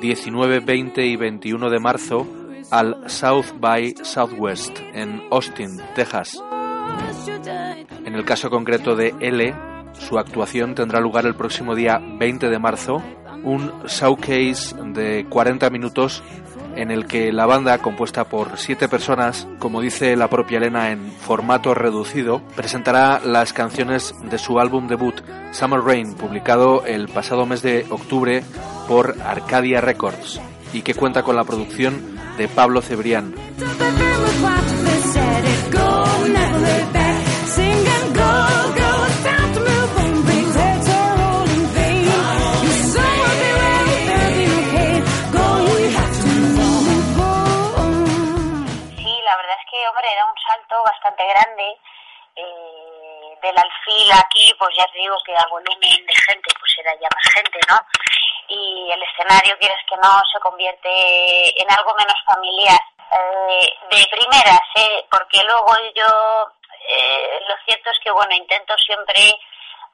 19, 0.00 0.60
20 0.60 1.04
y 1.04 1.16
21 1.16 1.68
de 1.68 1.80
marzo 1.80 2.28
al 2.70 3.10
South 3.10 3.46
by 3.58 3.94
Southwest 4.02 4.78
en 4.94 5.22
Austin, 5.32 5.80
Texas. 5.96 6.40
En 8.04 8.14
el 8.14 8.24
caso 8.24 8.48
concreto 8.48 8.94
de 8.94 9.12
L, 9.20 9.52
su 10.00 10.18
actuación 10.18 10.74
tendrá 10.74 11.00
lugar 11.00 11.26
el 11.26 11.34
próximo 11.34 11.74
día 11.74 12.00
20 12.00 12.48
de 12.48 12.58
marzo, 12.58 13.02
un 13.44 13.72
showcase 13.86 14.74
de 14.92 15.26
40 15.28 15.70
minutos 15.70 16.22
en 16.76 16.90
el 16.90 17.06
que 17.06 17.32
la 17.32 17.46
banda, 17.46 17.78
compuesta 17.78 18.24
por 18.24 18.56
siete 18.56 18.88
personas, 18.88 19.46
como 19.58 19.80
dice 19.80 20.16
la 20.16 20.28
propia 20.28 20.58
Elena 20.58 20.90
en 20.90 21.10
formato 21.12 21.74
reducido, 21.74 22.42
presentará 22.56 23.20
las 23.24 23.52
canciones 23.52 24.14
de 24.24 24.38
su 24.38 24.58
álbum 24.58 24.86
debut 24.86 25.20
Summer 25.52 25.80
Rain, 25.80 26.14
publicado 26.14 26.84
el 26.86 27.08
pasado 27.08 27.44
mes 27.46 27.62
de 27.62 27.86
octubre 27.90 28.42
por 28.88 29.16
Arcadia 29.24 29.80
Records, 29.80 30.40
y 30.72 30.82
que 30.82 30.94
cuenta 30.94 31.22
con 31.22 31.36
la 31.36 31.44
producción 31.44 32.16
de 32.38 32.48
Pablo 32.48 32.82
Cebrián. 32.82 33.34
Bastante 50.90 51.26
grande. 51.26 51.78
Eh, 52.36 53.38
del 53.42 53.56
alfil 53.56 54.12
aquí, 54.12 54.52
pues 54.58 54.74
ya 54.76 54.84
te 54.92 54.98
digo 54.98 55.16
que 55.24 55.34
a 55.36 55.46
volumen 55.48 56.06
de 56.06 56.14
gente, 56.26 56.50
pues 56.58 56.72
era 56.78 56.92
ya 56.94 57.08
más 57.14 57.34
gente, 57.34 57.58
¿no? 57.68 57.78
Y 58.48 58.90
el 58.92 59.02
escenario, 59.02 59.58
quieres 59.58 59.78
que 59.88 59.96
no, 59.96 60.22
se 60.32 60.40
convierte 60.40 61.62
en 61.62 61.70
algo 61.70 61.94
menos 61.94 62.16
familiar. 62.26 62.80
Eh, 63.12 63.72
de 63.90 64.06
primeras, 64.10 64.60
¿eh? 64.76 65.04
Porque 65.10 65.42
luego 65.42 65.72
yo, 65.94 66.52
eh, 66.88 67.40
lo 67.48 67.54
cierto 67.64 67.90
es 67.90 67.98
que, 68.04 68.10
bueno, 68.10 68.34
intento 68.34 68.76
siempre 68.78 69.34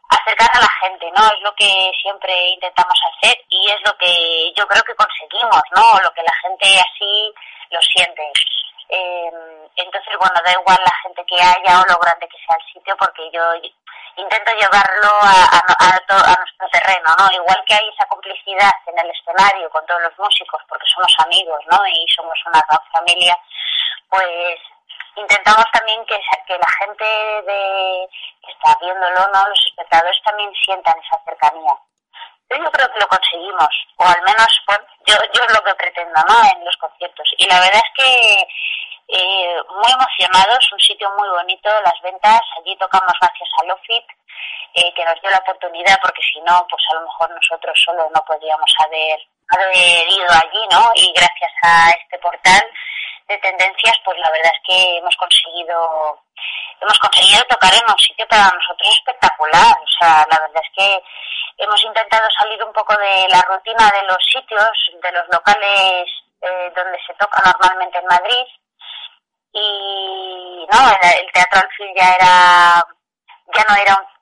acercar 0.08 0.50
a 0.52 0.60
la 0.60 0.70
gente, 0.80 1.10
¿no? 1.16 1.26
Es 1.26 1.40
lo 1.40 1.54
que 1.54 1.90
siempre 2.02 2.48
intentamos 2.50 2.98
hacer 3.12 3.36
y 3.48 3.70
es 3.70 3.80
lo 3.84 3.96
que 3.96 4.52
yo 4.56 4.66
creo 4.66 4.82
que 4.82 4.94
conseguimos, 4.94 5.62
¿no? 5.74 6.00
Lo 6.00 6.12
que 6.12 6.22
la 6.22 6.34
gente 6.42 6.66
así 6.78 7.32
lo 7.70 7.80
siente. 7.80 8.32
Eh, 8.88 9.30
entonces, 9.76 10.14
bueno, 10.18 10.34
da 10.44 10.52
igual 10.52 10.78
la 10.84 10.94
gente 11.02 11.24
que 11.26 11.36
haya 11.36 11.80
o 11.80 11.84
lo 11.86 11.98
grande 11.98 12.28
que 12.28 12.38
sea 12.38 12.56
el 12.56 12.72
sitio, 12.72 12.96
porque 12.96 13.30
yo 13.32 13.42
intento 14.16 14.50
llevarlo 14.52 15.10
a, 15.20 15.44
a, 15.52 16.36
nuestro 16.38 16.68
terreno, 16.72 17.08
¿no? 17.18 17.30
Igual 17.32 17.62
que 17.66 17.74
hay 17.74 17.88
esa 17.88 18.06
complicidad 18.08 18.72
en 18.86 18.98
el 18.98 19.10
escenario 19.10 19.68
con 19.70 19.84
todos 19.86 20.02
los 20.02 20.18
músicos, 20.18 20.62
porque 20.68 20.86
somos 20.86 21.12
amigos, 21.24 21.60
¿no? 21.70 21.86
Y 21.86 22.06
somos 22.14 22.38
una 22.46 22.62
gran 22.68 22.80
familia, 22.92 23.36
pues 24.08 24.58
intentamos 25.16 25.64
también 25.72 26.04
que, 26.06 26.20
que 26.46 26.58
la 26.58 26.70
gente 26.78 27.04
de, 27.04 28.08
que 28.44 28.52
está 28.52 28.76
viéndolo, 28.80 29.28
¿no? 29.32 29.48
Los 29.48 29.66
espectadores 29.66 30.20
también 30.24 30.52
sientan 30.64 30.94
esa 30.98 31.22
cercanía. 31.24 31.74
Yo 32.48 32.70
creo 32.70 32.92
que 32.92 33.00
lo 33.00 33.08
conseguimos, 33.08 33.68
o 33.96 34.04
al 34.04 34.22
menos, 34.22 34.48
bueno, 34.66 34.84
yo, 35.06 35.14
yo 35.34 35.42
es 35.42 35.52
lo 35.52 35.62
que 35.64 35.74
pretendo, 35.74 36.20
¿no? 36.28 36.36
En 36.50 36.64
los 36.64 36.76
conciertos. 36.76 37.28
Y 37.38 37.46
la 37.46 37.60
verdad 37.60 37.82
es 37.84 38.04
que 38.04 38.48
eh, 39.08 39.56
muy 39.68 39.92
emocionados, 39.92 40.72
un 40.72 40.80
sitio 40.80 41.10
muy 41.18 41.28
bonito, 41.28 41.70
las 41.84 42.00
ventas, 42.02 42.40
allí 42.58 42.76
tocamos 42.76 43.12
gracias 43.20 43.48
a 43.60 43.66
Lofit, 43.66 44.04
eh, 44.74 44.92
que 44.94 45.04
nos 45.04 45.20
dio 45.20 45.30
la 45.30 45.38
oportunidad, 45.38 45.98
porque 46.02 46.22
si 46.22 46.40
no, 46.40 46.66
pues 46.68 46.82
a 46.90 46.94
lo 46.94 47.02
mejor 47.02 47.30
nosotros 47.30 47.78
solo 47.84 48.10
no 48.14 48.24
podríamos 48.24 48.70
haber, 48.84 49.18
haber 49.48 50.10
ido 50.10 50.28
allí, 50.30 50.66
¿no? 50.70 50.90
Y 50.94 51.12
gracias 51.12 51.52
a 51.62 51.90
este 51.90 52.18
portal 52.18 52.62
de 53.28 53.38
tendencias, 53.38 53.96
pues 54.04 54.18
la 54.18 54.30
verdad 54.30 54.52
es 54.54 54.60
que 54.66 54.98
hemos 54.98 55.16
conseguido, 55.16 56.20
hemos 56.80 56.98
conseguido 56.98 57.42
tocar 57.44 57.72
en 57.74 57.90
un 57.90 57.98
sitio 57.98 58.26
para 58.28 58.50
nosotros 58.50 58.94
espectacular, 58.94 59.74
o 59.76 59.90
sea, 59.98 60.26
la 60.30 60.38
verdad 60.40 60.62
es 60.62 60.70
que 60.76 61.02
hemos 61.58 61.82
intentado 61.84 62.28
salir 62.38 62.62
un 62.62 62.72
poco 62.72 62.94
de 62.96 63.26
la 63.28 63.42
rutina 63.42 63.90
de 63.90 64.02
los 64.06 64.18
sitios, 64.32 64.70
de 65.02 65.12
los 65.12 65.26
locales 65.32 66.10
eh, 66.42 66.72
donde 66.74 66.98
se 67.06 67.14
toca 67.14 67.42
normalmente 67.44 67.98
en 67.98 68.06
Madrid, 68.06 68.46
y 69.52 70.66
no, 70.70 70.90
el 70.90 71.32
teatro 71.32 71.60
Alfil 71.60 71.92
ya 71.96 72.14
era, 72.14 72.84
ya 73.54 73.64
no 73.68 73.76
era 73.76 73.94
un, 73.94 74.15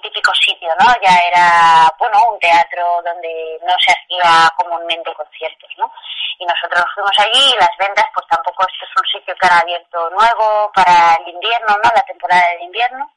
típico 0.00 0.32
sitio, 0.34 0.68
¿no? 0.80 0.86
Ya 1.02 1.16
era, 1.28 1.92
bueno, 1.98 2.32
un 2.32 2.38
teatro 2.38 3.02
donde 3.04 3.58
no 3.62 3.74
se 3.78 3.92
hacía 3.92 4.50
comúnmente 4.56 5.12
conciertos, 5.14 5.70
¿no? 5.78 5.90
Y 6.38 6.46
nosotros 6.46 6.84
fuimos 6.94 7.12
allí 7.18 7.54
y 7.54 7.60
las 7.60 7.76
ventas, 7.78 8.06
pues 8.14 8.26
tampoco 8.28 8.66
este 8.66 8.84
es 8.84 8.90
un 8.96 9.06
sitio 9.06 9.34
que 9.34 9.46
era 9.46 9.60
abierto 9.60 10.10
nuevo 10.10 10.70
para 10.74 11.16
el 11.20 11.28
invierno, 11.28 11.76
¿no? 11.82 11.90
La 11.94 12.02
temporada 12.02 12.48
de 12.58 12.64
invierno. 12.64 13.10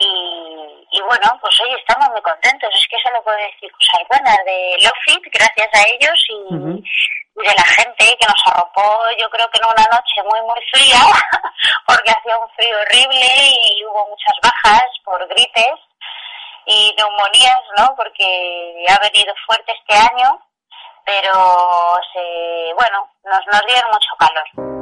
Y, 0.00 0.86
y 0.92 1.00
bueno, 1.02 1.38
pues 1.40 1.60
hoy 1.60 1.74
estamos 1.74 2.08
muy 2.10 2.22
contentos. 2.22 2.70
Es 2.74 2.86
que 2.88 2.96
eso 2.96 3.10
lo 3.10 3.22
puedo 3.22 3.36
decir 3.36 3.70
cosas 3.72 4.06
buenas 4.08 4.38
de 4.44 4.76
Lofit, 4.82 5.24
gracias 5.32 5.68
a 5.74 5.88
ellos 5.88 6.24
y, 6.28 6.88
y 7.40 7.46
de 7.46 7.54
la 7.54 7.64
gente 7.64 8.16
que 8.18 8.26
nos 8.26 8.42
arropó, 8.46 8.98
yo 9.18 9.28
creo 9.30 9.48
que 9.50 9.58
en 9.58 9.66
una 9.66 9.86
noche 9.90 10.22
muy, 10.24 10.40
muy 10.42 10.60
fría, 10.72 11.00
porque 11.86 12.10
hacía 12.10 12.38
un 12.38 12.48
frío 12.50 12.78
horrible 12.80 13.26
y 13.70 13.84
hubo 13.84 14.08
muchas 14.08 14.34
bajas 14.42 14.86
por 15.04 15.26
gripes 15.28 15.78
y 16.66 16.94
neumonías, 16.96 17.62
¿no? 17.78 17.94
Porque 17.96 18.84
ha 18.88 18.98
venido 19.00 19.34
fuerte 19.46 19.72
este 19.72 19.94
año, 19.94 20.38
pero 21.04 21.98
se, 22.12 22.74
bueno, 22.74 23.10
nos, 23.24 23.46
nos 23.46 23.66
dieron 23.66 23.90
mucho 23.90 24.10
calor. 24.18 24.77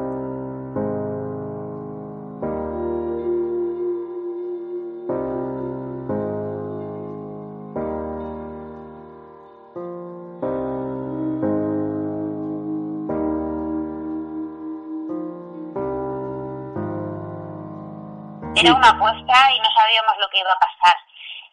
Era 18.56 18.72
una 18.72 18.88
apuesta 18.88 19.52
y 19.52 19.60
no 19.60 19.70
sabíamos 19.70 20.16
lo 20.18 20.28
que 20.30 20.38
iba 20.38 20.52
a 20.52 20.58
pasar. 20.58 20.96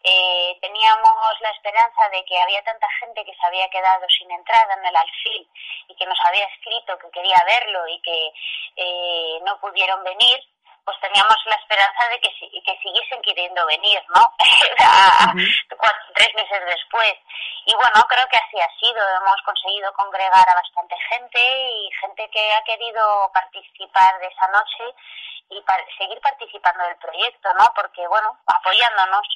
Eh, 0.04 0.58
teníamos 0.62 1.42
la 1.42 1.50
esperanza 1.52 2.10
de 2.10 2.24
que 2.26 2.40
había 2.42 2.64
tanta 2.64 2.88
gente 3.00 3.24
que 3.26 3.34
se 3.34 3.48
había 3.48 3.70
quedado 3.70 4.06
sin 4.10 4.30
entrada 4.32 4.74
en 4.74 4.86
el 4.86 4.96
alfil 4.96 5.48
y 5.88 5.96
que 5.96 6.06
nos 6.06 6.18
había 6.26 6.46
escrito 6.46 6.98
que 7.00 7.12
quería 7.12 7.42
verlo 7.46 7.88
y 7.88 8.02
que 8.02 8.32
eh, 8.76 9.40
no 9.46 9.60
pudieron 9.60 10.04
venir, 10.04 10.40
pues 10.84 10.98
teníamos 11.00 11.38
la 11.46 11.56
esperanza 11.56 12.10
de 12.10 12.20
que, 12.20 12.30
que 12.30 12.80
siguiesen 12.82 13.22
queriendo 13.22 13.66
venir, 13.66 14.04
¿no? 14.14 14.22
tres 16.16 16.36
meses 16.36 16.66
después. 16.66 17.16
Y 17.66 17.74
bueno, 17.76 18.06
creo 18.10 18.28
que 18.28 18.38
así 18.38 18.60
ha 18.60 18.70
sido. 18.80 19.00
Hemos 19.22 19.42
conseguido 19.44 19.94
congregar 19.94 20.46
a 20.50 20.56
bastante 20.56 20.96
gente 21.10 21.40
y 21.40 21.90
gente 22.02 22.30
que 22.30 22.54
ha 22.54 22.64
querido 22.64 23.32
participar 23.34 24.20
de 24.20 24.28
esa 24.28 24.48
noche 24.50 24.96
y 25.50 25.62
para 25.62 25.84
seguir 25.98 26.20
participando 26.20 26.84
del 26.84 26.98
proyecto, 26.98 27.54
¿no? 27.54 27.72
Porque, 27.76 28.06
bueno, 28.08 28.38
apoyándonos. 28.48 29.28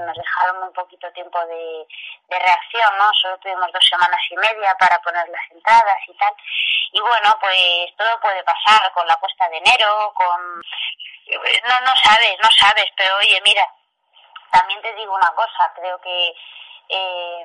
Nos 0.00 0.16
dejaron 0.16 0.62
un 0.62 0.72
poquito 0.72 1.12
tiempo 1.12 1.38
de, 1.44 1.86
de 2.28 2.38
reacción, 2.38 2.88
¿no? 2.96 3.12
Solo 3.20 3.36
tuvimos 3.38 3.70
dos 3.70 3.86
semanas 3.86 4.20
y 4.30 4.36
media 4.36 4.74
para 4.78 4.98
poner 5.02 5.28
las 5.28 5.50
entradas 5.50 5.98
y 6.08 6.16
tal. 6.16 6.34
Y 6.92 7.00
bueno, 7.00 7.36
pues 7.40 7.96
todo 7.96 8.20
puede 8.20 8.42
pasar 8.42 8.92
con 8.92 9.06
la 9.06 9.16
cuesta 9.16 9.48
de 9.48 9.58
enero, 9.58 10.12
con... 10.14 10.56
No, 10.56 11.80
no 11.86 11.96
sabes, 12.02 12.36
no 12.42 12.48
sabes, 12.50 12.86
pero 12.96 13.16
oye, 13.18 13.40
mira, 13.44 13.64
también 14.50 14.82
te 14.82 14.92
digo 14.94 15.14
una 15.14 15.32
cosa, 15.34 15.72
creo 15.76 16.00
que 16.00 16.34
eh, 16.88 17.44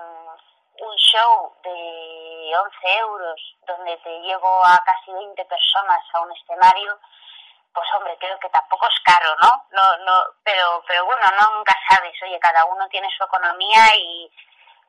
un 0.79 0.95
show 0.95 1.53
de 1.63 2.51
11 2.57 2.97
euros 2.97 3.55
donde 3.67 3.95
te 3.97 4.19
llevo 4.21 4.65
a 4.65 4.81
casi 4.83 5.11
20 5.11 5.45
personas 5.45 6.01
a 6.13 6.21
un 6.21 6.31
escenario, 6.35 6.99
pues 7.73 7.87
hombre, 7.95 8.17
creo 8.19 8.39
que 8.39 8.49
tampoco 8.49 8.87
es 8.87 8.99
caro, 9.01 9.35
¿no? 9.41 9.65
No, 9.71 9.97
no, 9.97 10.23
pero, 10.43 10.83
pero 10.87 11.05
bueno, 11.05 11.21
no, 11.39 11.57
nunca 11.57 11.75
sabes, 11.89 12.13
oye, 12.23 12.39
cada 12.39 12.65
uno 12.65 12.87
tiene 12.89 13.09
su 13.15 13.23
economía 13.23 13.95
y, 13.97 14.31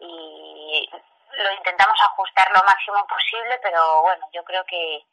y 0.01 0.91
lo 1.33 1.53
intentamos 1.53 1.99
ajustar 2.03 2.51
lo 2.51 2.63
máximo 2.65 3.07
posible, 3.07 3.59
pero 3.63 4.03
bueno, 4.03 4.27
yo 4.33 4.43
creo 4.45 4.65
que, 4.65 5.05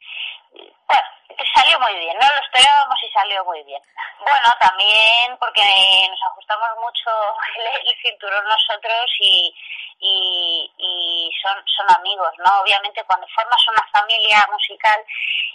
bueno, 0.52 1.08
salió 1.54 1.78
muy 1.80 1.94
bien, 1.96 2.16
no 2.18 2.26
lo 2.26 2.40
esperábamos 2.40 3.02
y 3.02 3.12
salió 3.12 3.44
muy 3.44 3.62
bien. 3.64 3.82
Bueno, 4.18 4.54
también 4.60 5.36
porque 5.38 5.62
nos 6.08 6.22
ajustamos 6.22 6.68
mucho 6.80 7.10
el, 7.84 7.96
cinturón 8.02 8.44
nosotros 8.44 9.10
y, 9.20 9.54
y, 10.00 10.72
y, 10.78 11.30
son, 11.42 11.62
son 11.66 11.96
amigos, 11.98 12.32
¿no? 12.38 12.60
Obviamente 12.60 13.04
cuando 13.04 13.26
formas 13.28 13.60
una 13.68 13.86
familia 13.92 14.46
musical, 14.50 15.04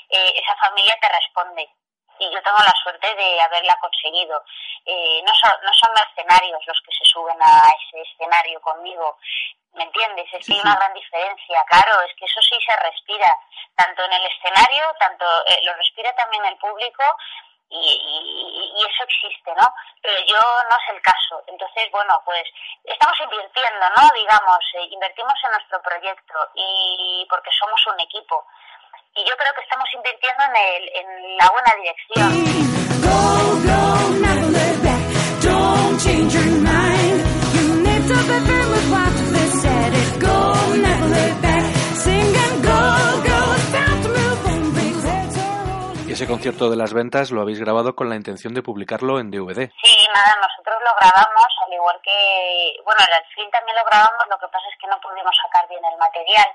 eh, 0.09 0.33
esa 0.35 0.55
familia 0.57 0.97
te 0.99 1.09
responde 1.09 1.69
y 2.19 2.29
yo 2.29 2.41
tengo 2.43 2.57
la 2.59 2.73
suerte 2.83 3.15
de 3.15 3.41
haberla 3.41 3.77
conseguido. 3.79 4.43
Eh, 4.85 5.21
no, 5.25 5.33
son, 5.35 5.51
no 5.63 5.73
son 5.73 5.93
mercenarios 5.93 6.59
los 6.67 6.81
que 6.81 6.91
se 6.91 7.05
suben 7.05 7.37
a 7.41 7.61
ese 7.79 8.01
escenario 8.01 8.59
conmigo, 8.61 9.17
¿me 9.73 9.83
entiendes? 9.83 10.27
Es 10.33 10.45
que 10.45 10.53
hay 10.53 10.61
una 10.61 10.75
gran 10.75 10.93
diferencia, 10.93 11.63
claro, 11.69 12.01
es 12.01 12.13
que 12.15 12.25
eso 12.25 12.41
sí 12.41 12.57
se 12.65 12.75
respira, 12.77 13.29
tanto 13.75 14.03
en 14.03 14.13
el 14.13 14.25
escenario, 14.25 14.83
tanto 14.99 15.25
eh, 15.45 15.59
lo 15.63 15.73
respira 15.75 16.13
también 16.15 16.45
el 16.45 16.57
público 16.57 17.03
y, 17.69 17.77
y, 17.77 18.81
y, 18.81 18.83
eso 18.83 19.03
existe, 19.03 19.53
¿no? 19.53 19.73
Pero 20.01 20.19
yo 20.25 20.39
no 20.39 20.75
es 20.75 20.95
el 20.95 21.01
caso. 21.03 21.43
Entonces, 21.45 21.91
bueno, 21.91 22.19
pues 22.25 22.43
estamos 22.83 23.15
invirtiendo, 23.21 23.85
¿no? 23.95 24.09
Digamos, 24.15 24.59
eh, 24.73 24.87
invertimos 24.89 25.35
en 25.43 25.51
nuestro 25.51 25.81
proyecto 25.83 26.33
y 26.55 27.27
porque 27.29 27.51
somos 27.51 27.85
un 27.87 27.99
equipo 27.99 28.43
y 29.15 29.25
yo 29.25 29.35
creo 29.37 29.53
que 29.53 29.61
estamos 29.61 29.87
invirtiendo 29.93 30.43
en, 30.43 30.55
el, 30.55 30.89
en 30.93 31.37
la 31.37 31.49
buena 31.49 31.73
dirección. 31.81 32.33
Y 32.35 34.28
ese 46.19 46.27
concierto 46.27 46.67
de 46.67 46.75
las 46.75 46.91
ventas 46.91 47.31
lo 47.31 47.39
habéis 47.39 47.63
grabado 47.63 47.95
con 47.95 48.11
la 48.11 48.19
intención 48.19 48.51
de 48.51 48.59
publicarlo 48.59 49.23
en 49.23 49.31
DVD. 49.31 49.71
Sí, 49.79 49.95
nada, 50.11 50.35
nosotros 50.35 50.75
lo 50.83 50.91
grabamos, 50.99 51.47
al 51.63 51.71
igual 51.71 51.95
que, 52.03 52.75
bueno, 52.83 52.99
el 53.07 53.25
film 53.31 53.47
también 53.55 53.77
lo 53.79 53.87
grabamos, 53.87 54.27
lo 54.27 54.35
que 54.35 54.51
pasa 54.51 54.67
es 54.67 54.75
que 54.83 54.91
no 54.91 54.99
pudimos 54.99 55.31
sacar 55.47 55.63
bien 55.71 55.79
el 55.79 55.95
material 55.95 56.51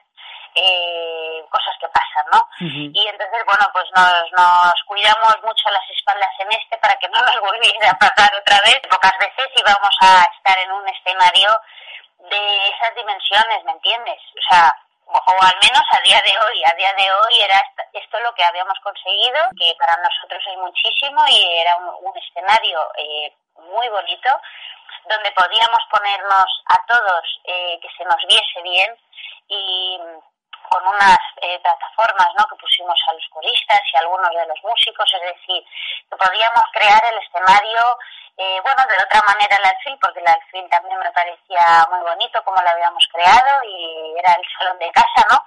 eh, 0.53 1.40
cosas 1.48 1.72
que 1.81 1.88
pasan, 1.88 2.29
¿no? 2.29 2.44
Y 2.92 3.09
entonces, 3.09 3.40
bueno, 3.48 3.64
pues 3.72 3.88
nos, 3.96 4.29
nos 4.37 4.77
cuidamos 4.85 5.33
mucho 5.40 5.64
las 5.72 5.88
espaldas 5.96 6.37
en 6.44 6.53
este 6.61 6.77
para 6.77 7.00
que 7.00 7.09
no 7.09 7.24
nos 7.24 7.40
volviera 7.48 7.88
a 7.88 7.96
pasar 7.96 8.37
otra 8.37 8.61
vez. 8.68 8.85
Pocas 8.85 9.16
veces 9.16 9.48
íbamos 9.48 9.96
a 10.05 10.29
estar 10.29 10.59
en 10.61 10.72
un 10.77 10.85
escenario 10.92 11.48
de 12.20 12.68
esas 12.68 12.92
dimensiones, 13.00 13.64
¿me 13.64 13.72
entiendes? 13.72 14.20
O 14.29 14.44
sea, 14.44 14.77
o, 15.06 15.42
al 15.42 15.58
menos 15.62 15.84
a 15.90 16.00
día 16.02 16.20
de 16.22 16.34
hoy, 16.38 16.62
a 16.64 16.74
día 16.74 16.92
de 16.94 17.12
hoy 17.12 17.40
era 17.42 17.60
esto 17.92 18.20
lo 18.20 18.34
que 18.34 18.44
habíamos 18.44 18.78
conseguido, 18.82 19.38
que 19.58 19.74
para 19.78 19.96
nosotros 20.02 20.42
es 20.50 20.58
muchísimo 20.58 21.24
y 21.28 21.58
era 21.58 21.76
un, 21.76 22.08
un 22.08 22.16
escenario 22.16 22.80
eh, 22.96 23.32
muy 23.58 23.88
bonito, 23.88 24.30
donde 25.08 25.30
podíamos 25.32 25.80
ponernos 25.90 26.46
a 26.66 26.86
todos 26.86 27.40
eh, 27.44 27.78
que 27.80 27.88
se 27.96 28.04
nos 28.04 28.20
viese 28.28 28.62
bien 28.62 28.96
y 29.48 29.98
con 30.68 30.87
unas 30.87 31.18
eh, 31.42 31.59
plataformas 31.61 32.29
¿no? 32.38 32.46
que 32.48 32.57
pusimos 32.57 32.98
a 33.09 33.12
los 33.12 33.29
coristas 33.31 33.81
y 33.92 33.96
a 33.96 34.00
algunos 34.00 34.31
de 34.31 34.46
los 34.46 34.59
músicos, 34.62 35.11
es 35.14 35.22
decir, 35.22 35.64
que 36.11 36.16
podíamos 36.16 36.64
crear 36.72 37.03
el 37.12 37.18
escenario, 37.18 37.98
eh, 38.37 38.61
bueno, 38.62 38.83
de 38.88 39.05
otra 39.05 39.22
manera 39.27 39.57
el 39.57 39.64
alfil, 39.64 39.98
porque 40.00 40.20
el 40.20 40.29
alfil 40.29 40.68
también 40.68 40.98
me 40.98 41.12
parecía 41.12 41.87
muy 41.90 42.00
bonito 42.00 42.42
como 42.44 42.61
lo 42.61 42.70
habíamos 42.70 43.07
creado 43.12 43.62
y 43.64 44.18
era 44.18 44.33
el 44.33 44.44
salón 44.59 44.79
de 44.79 44.90
casa, 44.90 45.22
¿no? 45.31 45.38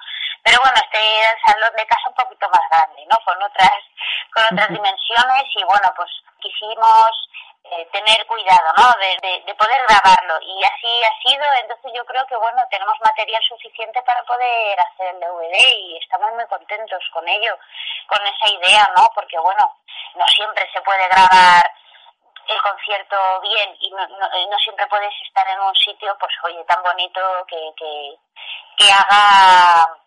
Pero 0.43 0.59
bueno, 0.63 0.77
este 0.79 0.97
era 0.97 1.31
el 1.31 1.41
salón 1.45 1.75
de 1.75 1.85
casa 1.85 2.07
un 2.07 2.15
poquito 2.15 2.47
más 2.49 2.63
grande, 2.71 3.05
¿no? 3.11 3.17
Con 3.25 3.41
otras, 3.43 3.83
con 4.33 4.43
otras 4.45 4.69
dimensiones 4.69 5.43
y 5.55 5.63
bueno, 5.63 5.91
pues 5.95 6.09
quisimos 6.39 7.11
eh, 7.71 7.87
tener 7.91 8.25
cuidado, 8.27 8.73
¿no? 8.77 8.93
De, 8.99 9.43
de, 9.45 9.55
poder 9.55 9.81
grabarlo. 9.87 10.39
Y 10.41 10.63
así 10.63 11.03
ha 11.03 11.13
sido, 11.21 11.43
entonces 11.61 11.91
yo 11.93 12.05
creo 12.05 12.25
que, 12.27 12.35
bueno, 12.35 12.61
tenemos 12.69 12.95
material 13.01 13.41
suficiente 13.43 14.01
para 14.03 14.23
poder 14.23 14.79
hacer 14.79 15.15
el 15.15 15.19
DVD 15.19 15.57
y 15.77 15.97
estamos 15.97 16.31
muy 16.33 16.45
contentos 16.47 17.03
con 17.11 17.27
ello, 17.27 17.57
con 18.07 18.19
esa 18.25 18.49
idea, 18.51 18.89
¿no? 18.95 19.09
Porque, 19.13 19.37
bueno, 19.39 19.75
no 20.15 20.27
siempre 20.27 20.69
se 20.71 20.81
puede 20.81 21.07
grabar 21.07 21.63
el 22.47 22.61
concierto 22.61 23.41
bien 23.41 23.75
y 23.79 23.91
no, 23.91 24.07
no, 24.07 24.29
no 24.29 24.57
siempre 24.59 24.87
puedes 24.87 25.13
estar 25.27 25.47
en 25.49 25.59
un 25.59 25.75
sitio, 25.75 26.15
pues, 26.19 26.33
oye, 26.43 26.63
tan 26.63 26.81
bonito 26.81 27.21
que, 27.47 27.73
que, 27.75 28.15
que 28.77 28.91
haga 28.91 30.06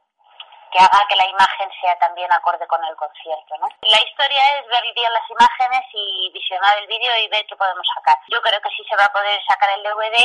que 0.71 0.79
haga 0.79 1.03
que 1.09 1.17
la 1.17 1.27
imagen 1.27 1.69
sea 1.81 1.99
también 1.99 2.33
acorde 2.33 2.67
con 2.67 2.83
el 2.85 2.97
concierto, 2.97 3.55
¿no? 3.59 3.67
La 3.83 4.01
historia 4.01 4.43
es 4.59 4.67
ver 4.67 4.85
bien 4.95 5.13
las 5.13 5.29
imágenes 5.29 5.83
y 5.93 6.31
visionar 6.33 6.79
el 6.79 6.87
vídeo 6.87 7.11
y 7.19 7.29
ver 7.29 7.45
qué 7.47 7.57
podemos 7.57 7.87
sacar. 7.95 8.17
Yo 8.29 8.41
creo 8.43 8.61
que 8.61 8.71
sí 8.71 8.83
se 8.89 8.97
va 8.97 9.05
a 9.05 9.13
poder 9.13 9.41
sacar 9.49 9.71
el 9.77 9.83
DVD 9.83 10.19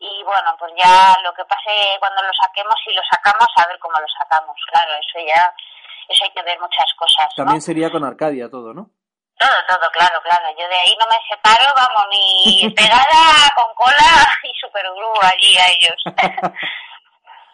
y 0.00 0.22
bueno, 0.24 0.56
pues 0.58 0.72
ya 0.76 1.16
lo 1.22 1.32
que 1.34 1.44
pase 1.44 1.96
cuando 2.00 2.22
lo 2.22 2.32
saquemos, 2.34 2.74
y 2.86 2.94
lo 2.94 3.02
sacamos, 3.10 3.48
a 3.56 3.66
ver 3.68 3.78
cómo 3.78 3.94
lo 4.00 4.08
sacamos. 4.18 4.56
Claro, 4.70 4.92
eso 4.98 5.18
ya, 5.24 5.54
eso 6.08 6.24
hay 6.24 6.30
que 6.30 6.42
ver 6.42 6.58
muchas 6.58 6.90
cosas. 6.96 7.26
¿no? 7.36 7.44
También 7.44 7.62
sería 7.62 7.90
con 7.90 8.04
Arcadia 8.04 8.50
todo, 8.50 8.74
¿no? 8.74 8.90
Todo, 9.38 9.58
todo, 9.68 9.90
claro, 9.90 10.20
claro. 10.22 10.46
Yo 10.58 10.68
de 10.68 10.78
ahí 10.78 10.96
no 11.00 11.06
me 11.06 11.18
separo, 11.28 11.72
vamos, 11.74 12.06
ni 12.10 12.70
pegada 12.70 13.50
con 13.54 13.74
cola 13.74 14.26
y 14.42 14.52
superglue 14.60 15.18
allí 15.22 15.58
a 15.58 15.66
ellos. 15.70 16.02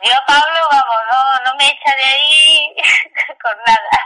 Yo, 0.00 0.14
Pablo, 0.26 0.60
vamos, 0.70 1.00
no, 1.10 1.50
no 1.50 1.54
me 1.58 1.66
echa 1.66 1.90
de 1.96 2.04
ahí 2.04 2.76
con 3.42 3.56
nada. 3.66 3.98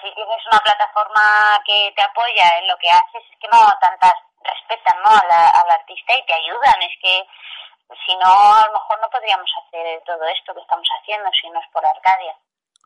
Si 0.00 0.06
tienes 0.14 0.42
una 0.52 0.60
plataforma 0.60 1.58
que 1.66 1.92
te 1.96 2.02
apoya 2.02 2.58
en 2.58 2.68
lo 2.68 2.76
que 2.78 2.90
haces, 2.90 3.22
es 3.26 3.38
que 3.40 3.48
no 3.50 3.58
tantas 3.80 4.14
respetan 4.44 5.02
¿no? 5.02 5.10
al 5.10 5.70
artista 5.70 6.14
y 6.14 6.26
te 6.26 6.34
ayudan. 6.34 6.82
Es 6.82 6.94
que 7.02 7.26
si 8.06 8.14
no, 8.22 8.54
a 8.54 8.66
lo 8.66 8.72
mejor 8.74 9.00
no 9.00 9.10
podríamos 9.10 9.50
hacer 9.66 10.02
todo 10.06 10.22
esto 10.30 10.54
que 10.54 10.60
estamos 10.60 10.86
haciendo 11.00 11.28
si 11.40 11.50
no 11.50 11.58
es 11.58 11.66
por 11.72 11.84
Arcadia. 11.84 12.36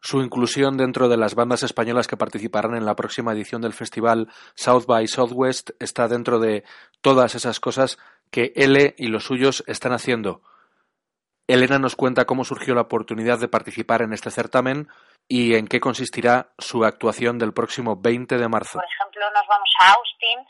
Su 0.01 0.23
inclusión 0.23 0.77
dentro 0.79 1.09
de 1.09 1.17
las 1.17 1.35
bandas 1.35 1.63
españolas 1.63 2.07
que 2.07 2.17
participarán 2.17 2.77
en 2.77 2.87
la 2.87 2.95
próxima 2.95 3.33
edición 3.33 3.61
del 3.61 3.75
festival 3.75 4.29
South 4.55 4.87
by 4.87 5.07
Southwest 5.09 5.71
está 5.81 6.09
dentro 6.09 6.39
de 6.39 6.65
todas 7.03 7.35
esas 7.35 7.61
cosas 7.61 7.99
que 8.31 8.53
L 8.55 8.95
y 8.97 9.09
los 9.09 9.25
suyos 9.25 9.65
están 9.67 9.93
haciendo 9.93 10.41
Elena 11.49 11.79
nos 11.79 11.97
cuenta 11.97 12.27
cómo 12.27 12.45
surgió 12.45 12.75
la 12.75 12.83
oportunidad 12.83 13.39
de 13.39 13.49
participar 13.49 14.03
en 14.03 14.13
este 14.13 14.31
certamen 14.31 14.87
y 15.29 15.57
en 15.57 15.67
qué 15.67 15.81
consistirá 15.81 16.49
su 16.59 16.85
actuación 16.85 17.39
del 17.39 17.55
próximo 17.55 17.97
20 17.97 18.37
de 18.37 18.49
marzo. 18.49 18.79
Por 18.79 18.85
ejemplo, 18.85 19.25
nos 19.33 19.47
vamos 19.49 19.71
a 19.81 19.93
Austin 19.93 20.41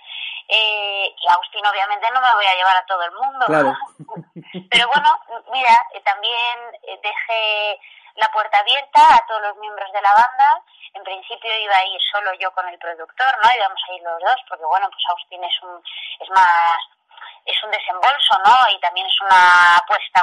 eh, 0.49 1.07
y 1.07 1.25
Austin 1.31 1.65
obviamente 1.65 2.07
no 2.13 2.21
me 2.21 2.35
voy 2.35 2.47
a 2.47 2.55
llevar 2.55 2.77
a 2.77 2.87
todo 2.87 3.03
el 3.03 3.13
mundo. 3.13 3.47
Claro. 3.47 3.73
Pero 4.71 4.89
bueno, 4.89 5.11
mira, 5.53 5.75
eh, 5.95 6.01
también 6.01 6.57
eh, 6.83 6.99
dejé 7.01 7.79
la 8.17 8.27
puerta 8.33 8.59
abierta 8.59 9.15
a 9.15 9.27
todos 9.29 9.43
los 9.43 9.57
miembros 9.59 9.93
de 9.93 10.03
la 10.03 10.11
banda. 10.11 10.63
En 10.95 11.05
principio 11.05 11.51
iba 11.63 11.77
a 11.77 11.87
ir 11.87 12.01
solo 12.11 12.35
yo 12.41 12.51
con 12.51 12.67
el 12.67 12.79
productor, 12.79 13.33
¿no? 13.39 13.55
Íbamos 13.55 13.81
a 13.87 13.95
ir 13.95 14.03
los 14.03 14.19
dos 14.19 14.41
porque 14.49 14.65
bueno, 14.65 14.91
pues 14.91 15.05
Austin 15.11 15.45
es 15.45 15.63
un 15.63 15.79
es 16.27 16.31
más 16.31 16.98
es 17.45 17.65
un 17.65 17.71
desembolso, 17.71 18.39
¿no? 18.45 18.55
Y 18.75 18.81
también 18.81 19.07
es 19.07 19.21
una 19.21 19.77
apuesta 19.77 20.23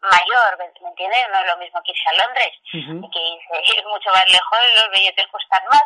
mayor, 0.00 0.58
¿me 0.58 0.88
entiendes? 0.88 1.28
No 1.30 1.40
es 1.40 1.46
lo 1.46 1.56
mismo 1.56 1.82
que 1.82 1.92
irse 1.92 2.08
a 2.08 2.26
Londres, 2.26 2.52
uh-huh. 2.74 3.10
que 3.10 3.18
irse 3.18 3.82
mucho 3.88 4.10
más 4.10 4.26
lejos, 4.28 4.58
los 4.76 4.90
billetes 4.90 5.26
cuestan 5.28 5.64
más. 5.70 5.84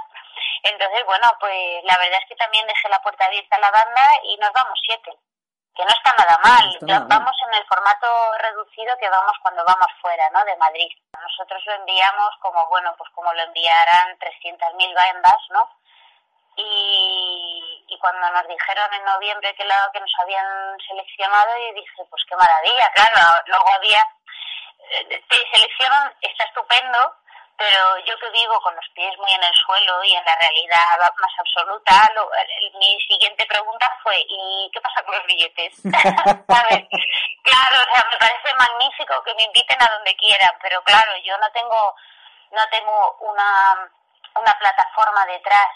Entonces, 0.63 1.05
bueno, 1.07 1.33
pues 1.41 1.85
la 1.85 1.97
verdad 1.99 2.19
es 2.21 2.29
que 2.29 2.37
también 2.37 2.67
dejé 2.67 2.89
la 2.89 3.01
puerta 3.01 3.25
abierta 3.25 3.57
a 3.57 3.61
la 3.61 3.71
banda 3.71 4.03
y 4.25 4.37
nos 4.37 4.53
vamos 4.53 4.79
siete, 4.85 5.13
que 5.75 5.85
no 5.85 5.91
está 5.91 6.13
nada 6.19 6.39
mal. 6.43 6.67
No 6.67 6.75
está 6.75 6.87
nada 6.87 7.07
vamos 7.09 7.37
mal. 7.41 7.49
en 7.49 7.55
el 7.61 7.67
formato 7.67 8.09
reducido 8.39 8.97
que 8.99 9.09
vamos 9.09 9.33
cuando 9.43 9.65
vamos 9.65 9.89
fuera, 10.03 10.29
¿no? 10.31 10.45
De 10.45 10.57
Madrid. 10.57 10.91
Nosotros 11.13 11.63
lo 11.67 11.75
enviamos 11.75 12.31
como, 12.41 12.67
bueno, 12.69 12.95
pues 12.99 13.11
como 13.15 13.33
lo 13.33 13.43
enviarán 13.43 14.19
300.000 14.19 14.95
bandas, 14.95 15.41
¿no? 15.51 15.71
Y, 16.61 17.85
y 17.89 17.99
cuando 17.99 18.31
nos 18.31 18.47
dijeron 18.47 18.93
en 18.95 19.05
noviembre 19.05 19.55
que, 19.55 19.65
la, 19.65 19.91
que 19.93 20.01
nos 20.01 20.13
habían 20.21 20.79
seleccionado, 20.87 21.59
y 21.59 21.75
dije, 21.75 22.05
pues 22.09 22.23
qué 22.29 22.37
maravilla, 22.37 22.91
claro, 22.95 23.43
luego 23.47 23.73
había, 23.77 24.07
eh, 24.91 25.23
te 25.29 25.37
seleccionan, 25.53 26.13
está 26.21 26.45
estupendo, 26.45 27.17
pero 27.57 27.99
yo 28.07 28.19
que 28.19 28.31
vivo 28.31 28.59
con 28.63 28.75
los 28.75 28.89
pies 28.95 29.13
muy 29.19 29.31
en 29.35 29.45
el 29.45 29.55
suelo 29.55 30.03
y 30.05 30.15
en 30.15 30.25
la 30.25 30.35
realidad 30.37 30.81
más 31.21 31.33
absoluta, 31.39 32.11
lo, 32.15 32.31
mi 32.79 32.99
siguiente 33.03 33.45
pregunta 33.47 33.87
fue, 34.03 34.19
¿y 34.27 34.71
qué 34.73 34.81
pasa 34.81 35.03
con 35.03 35.15
los 35.15 35.27
billetes? 35.27 35.75
¿Sabes? 35.83 36.89
Claro, 37.43 37.77
o 37.77 37.95
sea, 37.95 38.07
me 38.11 38.19
parece 38.19 38.55
magnífico 38.55 39.23
que 39.25 39.35
me 39.35 39.43
inviten 39.43 39.83
a 39.83 39.93
donde 39.93 40.17
quieran, 40.17 40.57
pero 40.63 40.83
claro, 40.85 41.13
yo 41.23 41.37
no 41.37 41.51
tengo, 41.53 41.95
no 42.53 42.69
tengo 42.71 43.17
una, 43.21 43.91
una 44.37 44.59
plataforma 44.59 45.27
detrás 45.27 45.69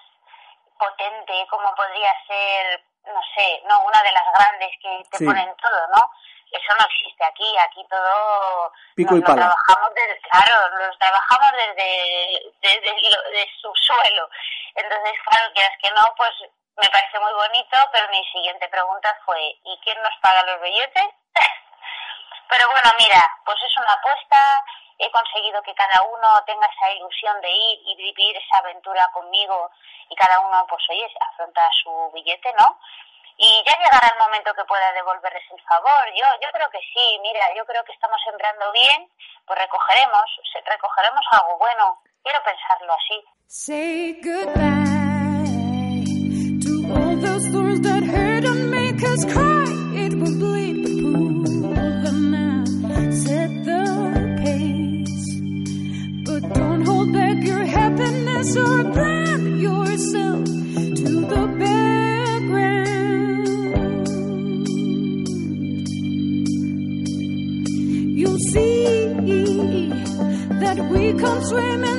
potente 0.78 1.46
como 1.50 1.74
podría 1.74 2.12
ser, 2.26 2.82
no 3.04 3.20
sé, 3.34 3.62
no, 3.66 3.80
una 3.82 4.02
de 4.02 4.12
las 4.12 4.24
grandes 4.34 4.70
que 4.82 5.02
te 5.10 5.18
Sí. 5.18 5.24
ponen 5.26 5.54
todo, 5.56 5.86
¿no? 5.96 6.10
Eso 6.50 6.72
no 6.78 6.84
existe 6.86 7.24
aquí, 7.24 7.56
aquí 7.58 7.84
todo 7.90 8.72
Pico 8.94 9.16
y 9.16 9.20
nos 9.20 9.28
lo 9.28 9.34
pala. 9.34 9.46
trabajamos 9.56 9.94
desde, 9.94 10.20
claro, 10.20 10.68
los 10.78 10.98
trabajamos 10.98 11.52
desde, 11.52 12.52
desde 12.60 13.10
lo- 13.10 13.30
de 13.30 13.50
su 13.60 13.72
suelo. 13.74 14.28
Entonces, 14.76 15.12
claro, 15.28 15.52
quieras 15.52 15.76
que 15.82 15.90
no, 15.90 16.14
pues 16.16 16.30
me 16.76 16.88
parece 16.90 17.18
muy 17.18 17.32
bonito, 17.32 17.76
pero 17.92 18.08
mi 18.08 18.24
siguiente 18.26 18.68
pregunta 18.68 19.16
fue, 19.24 19.40
¿y 19.64 19.80
quién 19.82 20.00
nos 20.02 20.14
paga 20.22 20.42
los 20.44 20.60
billetes? 20.60 21.08
pero 22.48 22.68
bueno, 22.70 22.90
mira, 22.98 23.20
pues 23.44 23.58
es 23.62 23.76
una 23.78 23.92
apuesta, 23.92 24.64
he 24.98 25.10
conseguido 25.10 25.62
que 25.62 25.74
cada 25.74 26.02
uno 26.02 26.28
tenga 26.46 26.66
esa 26.66 26.92
ilusión 26.92 27.40
de 27.40 27.50
ir 27.50 27.78
y 27.86 27.96
vivir 27.96 28.36
esa 28.36 28.58
aventura 28.58 29.08
conmigo 29.12 29.70
y 30.08 30.16
cada 30.16 30.40
uno, 30.40 30.66
pues 30.68 30.82
oye, 30.90 31.08
afronta 31.32 31.62
su 31.82 32.10
billete, 32.14 32.52
¿no? 32.58 32.78
Y 33.36 33.50
ya 33.66 33.76
llegará 33.76 34.08
el 34.12 34.18
momento 34.18 34.54
que 34.54 34.64
pueda 34.64 34.92
devolverles 34.92 35.42
el 35.50 35.60
favor. 35.62 36.06
Yo, 36.14 36.24
yo 36.40 36.48
creo 36.52 36.70
que 36.70 36.78
sí, 36.78 37.18
mira, 37.20 37.52
yo 37.56 37.64
creo 37.66 37.82
que 37.84 37.92
estamos 37.92 38.20
sembrando 38.24 38.70
bien, 38.70 39.10
pues 39.44 39.58
recogeremos, 39.58 40.24
recogeremos 40.64 41.24
algo 41.32 41.58
bueno. 41.58 41.98
Quiero 42.22 42.42
pensarlo 42.44 42.92
así. 42.92 43.24
Say 43.46 44.20
goodbye 44.22 45.13
that 70.76 70.90
we 70.90 71.12
come 71.14 71.42
swimming. 71.44 71.93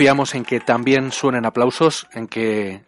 Confiamos 0.00 0.34
en 0.34 0.46
que 0.46 0.60
también 0.60 1.12
suenen 1.12 1.44
aplausos, 1.44 2.08
en 2.14 2.26
que 2.26 2.86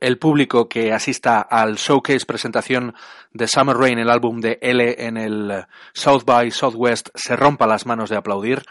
el 0.00 0.18
público 0.18 0.68
que 0.68 0.92
asista 0.92 1.40
al 1.40 1.76
showcase 1.76 2.26
presentación 2.26 2.96
de 3.30 3.46
Summer 3.46 3.76
Rain, 3.76 4.00
el 4.00 4.10
álbum 4.10 4.40
de 4.40 4.58
L 4.60 4.96
en 4.98 5.16
el 5.18 5.66
South 5.92 6.24
by 6.26 6.50
Southwest, 6.50 7.10
se 7.14 7.36
rompa 7.36 7.68
las 7.68 7.86
manos 7.86 8.10
de 8.10 8.16
aplaudir 8.16 8.64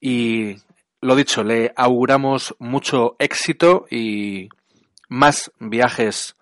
y 0.00 0.56
lo 1.02 1.14
dicho, 1.16 1.44
le 1.44 1.74
auguramos 1.76 2.56
mucho 2.60 3.14
éxito 3.18 3.84
y 3.90 4.48
más 5.10 5.52
viajes 5.58 6.36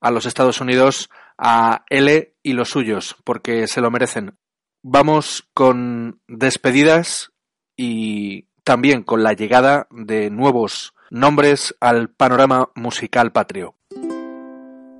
a 0.00 0.10
los 0.10 0.24
Estados 0.24 0.62
Unidos 0.62 1.10
a 1.36 1.84
L 1.90 2.32
y 2.42 2.52
los 2.54 2.70
suyos, 2.70 3.16
porque 3.22 3.66
se 3.66 3.82
lo 3.82 3.90
merecen. 3.90 4.38
Vamos 4.82 5.46
con 5.52 6.22
despedidas 6.26 7.32
y 7.76 8.47
también 8.68 9.02
con 9.02 9.22
la 9.22 9.32
llegada 9.32 9.86
de 9.90 10.28
nuevos 10.28 10.92
nombres 11.08 11.74
al 11.80 12.10
panorama 12.10 12.68
musical 12.74 13.32
patrio. 13.32 13.74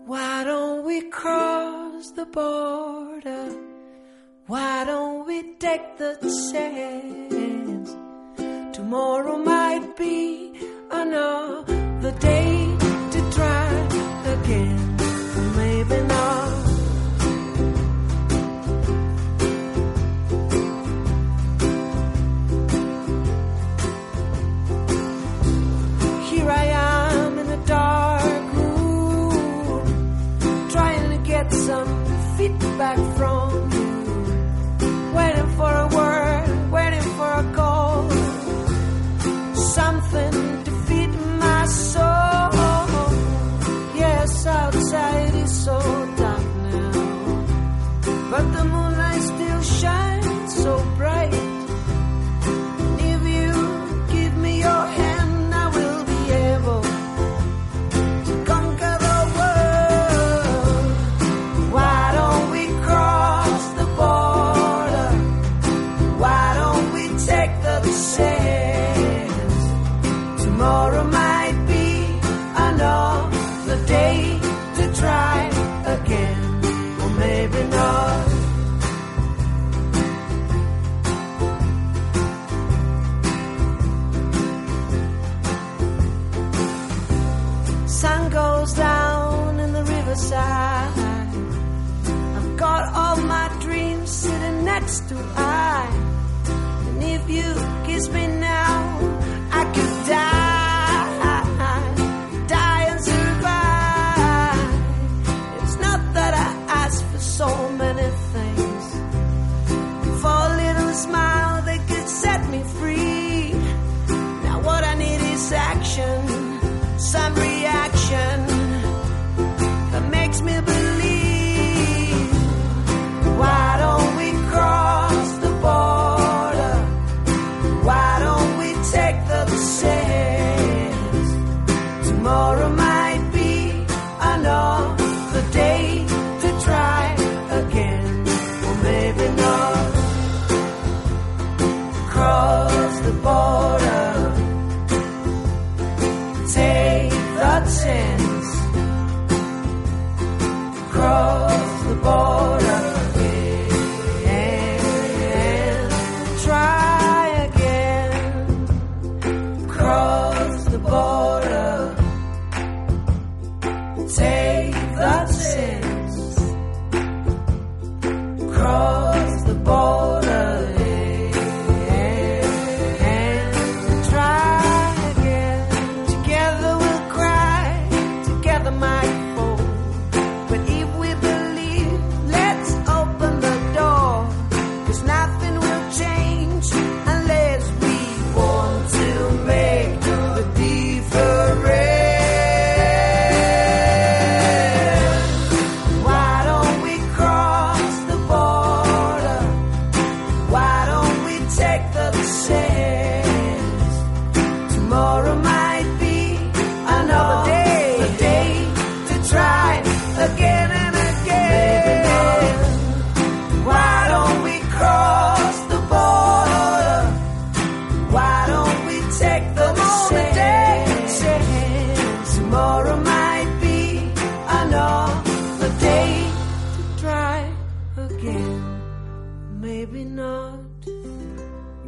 Why 0.07 0.43
don't 0.47 0.87
we 0.87 1.11
cross 1.11 2.15
the 2.15 2.25
border? 2.25 3.51
Why 4.47 4.87
don't 4.87 5.27
we 5.27 5.55
take 5.59 5.99
the 5.99 6.17
chance? 6.51 7.95
Tomorrow 8.73 9.37
might 9.37 9.99
be 9.99 10.55
another 10.91 12.13
day 12.21 12.48
been 98.13 98.38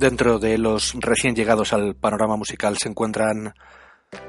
Dentro 0.01 0.39
de 0.39 0.57
los 0.57 0.95
recién 0.99 1.37
llegados 1.37 1.75
al 1.75 1.95
panorama 1.95 2.35
musical 2.35 2.79
se 2.79 2.89
encuentran 2.89 3.53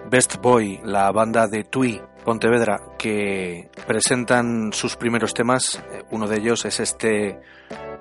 Best 0.09 0.35
Boy, 0.41 0.81
la 0.83 1.09
banda 1.13 1.47
de 1.47 1.63
Tui 1.63 2.01
Pontevedra, 2.25 2.77
que 2.99 3.69
presentan 3.87 4.73
sus 4.73 4.97
primeros 4.97 5.33
temas. 5.33 5.81
Eh, 5.93 6.03
Uno 6.11 6.27
de 6.27 6.39
ellos 6.39 6.65
es 6.65 6.81
este 6.81 7.39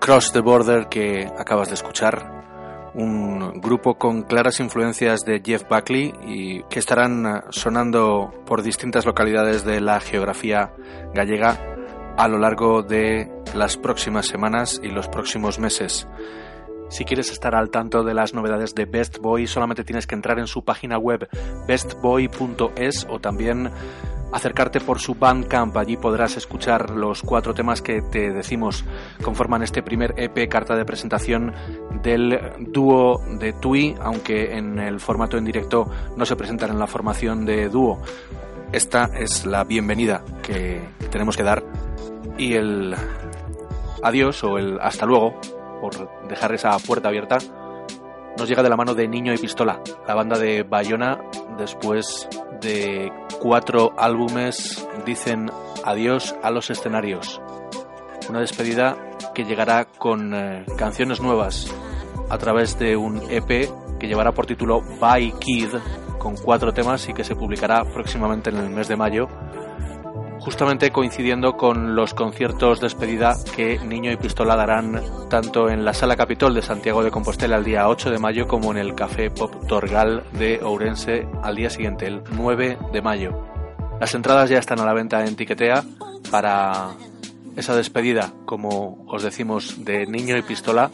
Cross 0.01 0.33
the 0.33 0.41
Border 0.41 0.89
que 0.89 1.29
acabas 1.39 1.69
de 1.69 1.75
escuchar. 1.75 2.91
Un 2.95 3.61
grupo 3.61 3.95
con 3.95 4.23
claras 4.23 4.59
influencias 4.59 5.21
de 5.21 5.41
Jeff 5.41 5.63
Buckley 5.71 6.13
y 6.27 6.65
que 6.65 6.81
estarán 6.81 7.25
eh, 7.25 7.41
sonando 7.51 8.33
por 8.47 8.65
distintas 8.65 9.07
localidades 9.07 9.65
de 9.65 9.81
la 9.81 10.01
geografía 10.01 10.73
gallega 11.15 11.57
a 12.17 12.27
lo 12.27 12.39
largo 12.39 12.83
de 12.83 13.31
las 13.55 13.77
próximas 13.77 14.27
semanas 14.27 14.81
y 14.83 14.89
los 14.89 15.07
próximos 15.07 15.61
meses. 15.61 16.09
Si 16.91 17.05
quieres 17.05 17.31
estar 17.31 17.55
al 17.55 17.71
tanto 17.71 18.03
de 18.03 18.15
las 18.15 18.35
novedades 18.35 18.75
de 18.75 18.85
Best 18.85 19.19
Boy, 19.19 19.47
solamente 19.47 19.85
tienes 19.85 20.09
que 20.09 20.17
entrar 20.17 20.41
en 20.41 20.49
su 20.49 20.65
página 20.65 20.99
web 20.99 21.29
bestboy.es 21.67 23.07
o 23.09 23.21
también 23.21 23.71
acercarte 24.33 24.81
por 24.81 24.99
su 24.99 25.15
Bandcamp. 25.15 25.77
Allí 25.77 25.97
podrás 25.97 26.37
escuchar 26.37 26.91
los 26.91 27.23
cuatro 27.23 27.55
temas 27.55 27.81
que 27.81 28.03
te 28.03 28.33
decimos 28.33 28.85
conforman 29.23 29.63
este 29.63 29.85
primer 29.85 30.15
EP 30.17 30.49
carta 30.49 30.75
de 30.75 30.85
presentación 30.85 31.55
del 32.03 32.41
dúo 32.59 33.23
de 33.39 33.53
Tui, 33.53 33.95
aunque 34.01 34.57
en 34.57 34.81
el 34.81 34.99
formato 34.99 35.39
en 35.39 35.45
directo 35.45 35.89
no 36.17 36.27
se 36.27 36.35
presentan 36.35 36.71
en 36.71 36.81
la 36.81 36.89
formación 36.89 37.45
de 37.45 37.69
dúo. 37.69 38.01
Esta 38.73 39.11
es 39.17 39.47
la 39.47 39.63
bienvenida 39.63 40.25
que 40.43 40.81
tenemos 41.11 41.37
que 41.37 41.45
dar 41.45 41.63
y 42.37 42.55
el 42.55 42.97
adiós 44.03 44.43
o 44.45 44.59
el 44.59 44.81
hasta 44.81 45.07
luego, 45.07 45.35
por 45.81 46.29
dejar 46.29 46.55
esa 46.55 46.77
puerta 46.79 47.09
abierta, 47.09 47.39
nos 48.39 48.49
llega 48.49 48.63
de 48.63 48.69
la 48.69 48.77
mano 48.77 48.95
de 48.95 49.09
Niño 49.09 49.35
y 49.35 49.39
Pistola, 49.39 49.83
la 50.07 50.15
banda 50.15 50.39
de 50.39 50.63
Bayona, 50.63 51.21
después 51.59 52.29
de 52.61 53.13
cuatro 53.41 53.93
álbumes, 53.99 54.87
dicen 55.05 55.51
adiós 55.85 56.35
a 56.43 56.51
los 56.51 56.71
escenarios. 56.71 57.41
Una 58.29 58.41
despedida 58.41 58.97
que 59.35 59.45
llegará 59.45 59.87
con 59.87 60.35
eh, 60.35 60.65
canciones 60.77 61.21
nuevas 61.21 61.73
a 62.29 62.39
través 62.39 62.79
de 62.79 62.97
un 62.97 63.21
EP 63.31 63.69
que 63.99 64.07
llevará 64.07 64.33
por 64.33 64.47
título 64.47 64.81
By 65.01 65.33
Kid, 65.39 65.69
con 66.19 66.37
cuatro 66.37 66.73
temas 66.73 67.09
y 67.09 67.13
que 67.13 67.25
se 67.25 67.35
publicará 67.35 67.83
próximamente 67.85 68.51
en 68.51 68.57
el 68.57 68.71
mes 68.71 68.89
de 68.89 68.97
mayo 68.97 69.29
justamente 70.41 70.91
coincidiendo 70.91 71.57
con 71.57 71.95
los 71.95 72.15
conciertos 72.15 72.81
despedida 72.81 73.37
que 73.55 73.79
Niño 73.79 74.11
y 74.11 74.17
Pistola 74.17 74.57
darán 74.57 75.03
tanto 75.29 75.69
en 75.69 75.85
la 75.85 75.93
Sala 75.93 76.17
Capitol 76.17 76.55
de 76.55 76.63
Santiago 76.63 77.05
de 77.05 77.11
Compostela 77.11 77.57
el 77.57 77.65
día 77.65 77.89
8 77.89 78.11
de 78.11 78.19
mayo 78.19 78.49
como 78.49 78.71
en 78.71 78.79
el 78.79 78.95
Café 78.95 79.31
Pop 79.31 79.67
Torgal 79.67 80.25
de 80.33 80.61
Ourense 80.63 81.29
al 81.43 81.57
día 81.57 81.71
siguiente, 81.71 82.07
el 82.07 82.23
9 82.33 82.79
de 82.93 83.03
mayo. 83.03 83.47
Las 84.01 84.15
entradas 84.15 84.49
ya 84.49 84.59
están 84.59 84.81
a 84.81 84.87
la 84.87 84.95
venta 84.95 85.25
en 85.27 85.37
Tiquetea 85.37 85.85
para 86.31 86.91
esa 87.57 87.77
despedida, 87.77 88.33
como 88.47 89.05
os 89.09 89.23
decimos, 89.23 89.85
de 89.85 90.07
Niño 90.07 90.39
y 90.39 90.43
Pistola, 90.43 90.91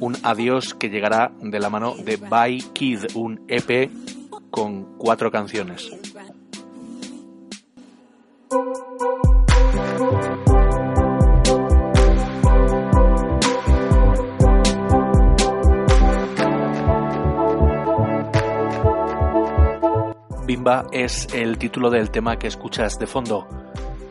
un 0.00 0.16
adiós 0.22 0.74
que 0.74 0.88
llegará 0.88 1.32
de 1.40 1.58
la 1.58 1.68
mano 1.68 1.94
de 1.94 2.16
By 2.16 2.58
Kid, 2.72 3.00
un 3.14 3.44
EP 3.48 3.90
con 4.50 4.96
cuatro 4.96 5.30
canciones. 5.30 5.90
Bimba 20.46 20.86
es 20.92 21.28
el 21.34 21.58
título 21.58 21.90
del 21.90 22.10
tema 22.10 22.38
que 22.38 22.46
escuchas 22.46 22.98
de 22.98 23.06
fondo, 23.06 23.46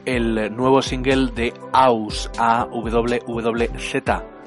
el 0.05 0.55
nuevo 0.55 0.83
single 0.83 1.31
de 1.31 1.51
AWZ, 1.73 2.35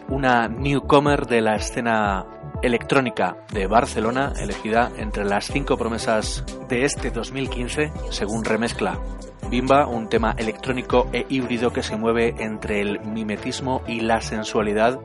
una 0.08 0.46
newcomer 0.46 1.26
de 1.26 1.40
la 1.40 1.56
escena 1.56 2.26
electrónica 2.62 3.38
de 3.52 3.66
Barcelona, 3.66 4.34
elegida 4.40 4.92
entre 4.98 5.24
las 5.24 5.46
cinco 5.46 5.76
promesas 5.76 6.44
de 6.68 6.84
este 6.84 7.10
2015, 7.10 7.90
según 8.10 8.44
Remezcla. 8.44 9.00
Bimba, 9.50 9.88
un 9.88 10.08
tema 10.08 10.36
electrónico 10.38 11.08
e 11.12 11.26
híbrido 11.28 11.72
que 11.72 11.82
se 11.82 11.96
mueve 11.96 12.36
entre 12.38 12.80
el 12.80 13.00
mimetismo 13.00 13.82
y 13.84 13.98
la 13.98 14.20
sensualidad 14.20 15.00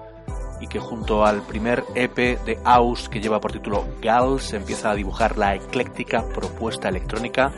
y 0.62 0.68
que 0.68 0.80
junto 0.80 1.26
al 1.26 1.42
primer 1.42 1.84
EP 1.96 2.16
de 2.46 2.60
Aus 2.64 3.10
que 3.10 3.20
lleva 3.20 3.42
por 3.42 3.52
título 3.52 3.88
Gal 4.04 4.40
se 4.40 4.58
empieza 4.58 4.92
a 4.92 4.96
dibujar 4.96 5.36
la 5.36 5.56
ecléctica 5.56 6.24
propuesta 6.28 6.90
electrónica 6.90 7.52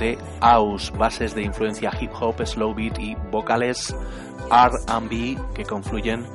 de 0.00 0.18
Aus, 0.40 0.92
bases 0.98 1.32
de 1.32 1.42
influencia 1.42 1.92
hip 2.00 2.10
hop, 2.20 2.44
slow 2.44 2.74
beat 2.74 2.98
y 2.98 3.14
vocales 3.30 3.94
R&B 4.50 5.38
que 5.54 5.64
confluyen 5.64 6.26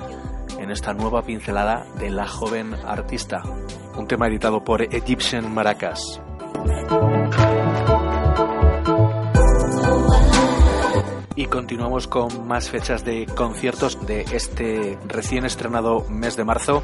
en 0.58 0.72
esta 0.72 0.94
nueva 0.94 1.22
pincelada 1.24 1.86
de 2.00 2.10
la 2.12 2.28
joven 2.28 2.74
artista. 2.88 3.44
Un 3.98 4.08
tema 4.08 4.28
editado 4.28 4.64
por 4.64 4.82
Egyptian 4.84 5.54
Maracas. 5.54 6.22
Y 11.36 11.46
continuamos 11.46 12.08
con 12.08 12.48
más 12.48 12.70
fechas 12.70 13.06
de 13.06 13.26
conciertos 13.26 14.06
de 14.06 14.22
este 14.34 14.98
recién 15.08 15.46
estrenado 15.46 16.06
mes 16.10 16.36
de 16.36 16.44
marzo. 16.44 16.84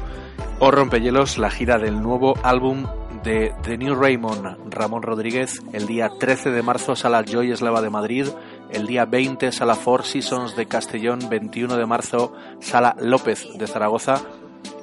O 0.58 0.70
rompehielos, 0.70 1.38
la 1.38 1.50
gira 1.50 1.78
del 1.78 2.00
nuevo 2.00 2.34
álbum 2.42 2.86
de 3.22 3.52
The 3.62 3.76
New 3.76 3.94
Raymond, 3.94 4.72
Ramón 4.72 5.02
Rodríguez, 5.02 5.60
el 5.72 5.86
día 5.86 6.10
13 6.18 6.50
de 6.50 6.62
marzo, 6.62 6.96
Sala 6.96 7.24
Joy 7.24 7.52
Eslava 7.52 7.82
de 7.82 7.90
Madrid, 7.90 8.26
el 8.70 8.86
día 8.86 9.04
20, 9.04 9.52
Sala 9.52 9.74
Four 9.74 10.04
Seasons 10.04 10.56
de 10.56 10.66
Castellón, 10.66 11.28
21 11.28 11.76
de 11.76 11.86
marzo, 11.86 12.32
Sala 12.60 12.96
López 13.00 13.46
de 13.58 13.66
Zaragoza 13.66 14.22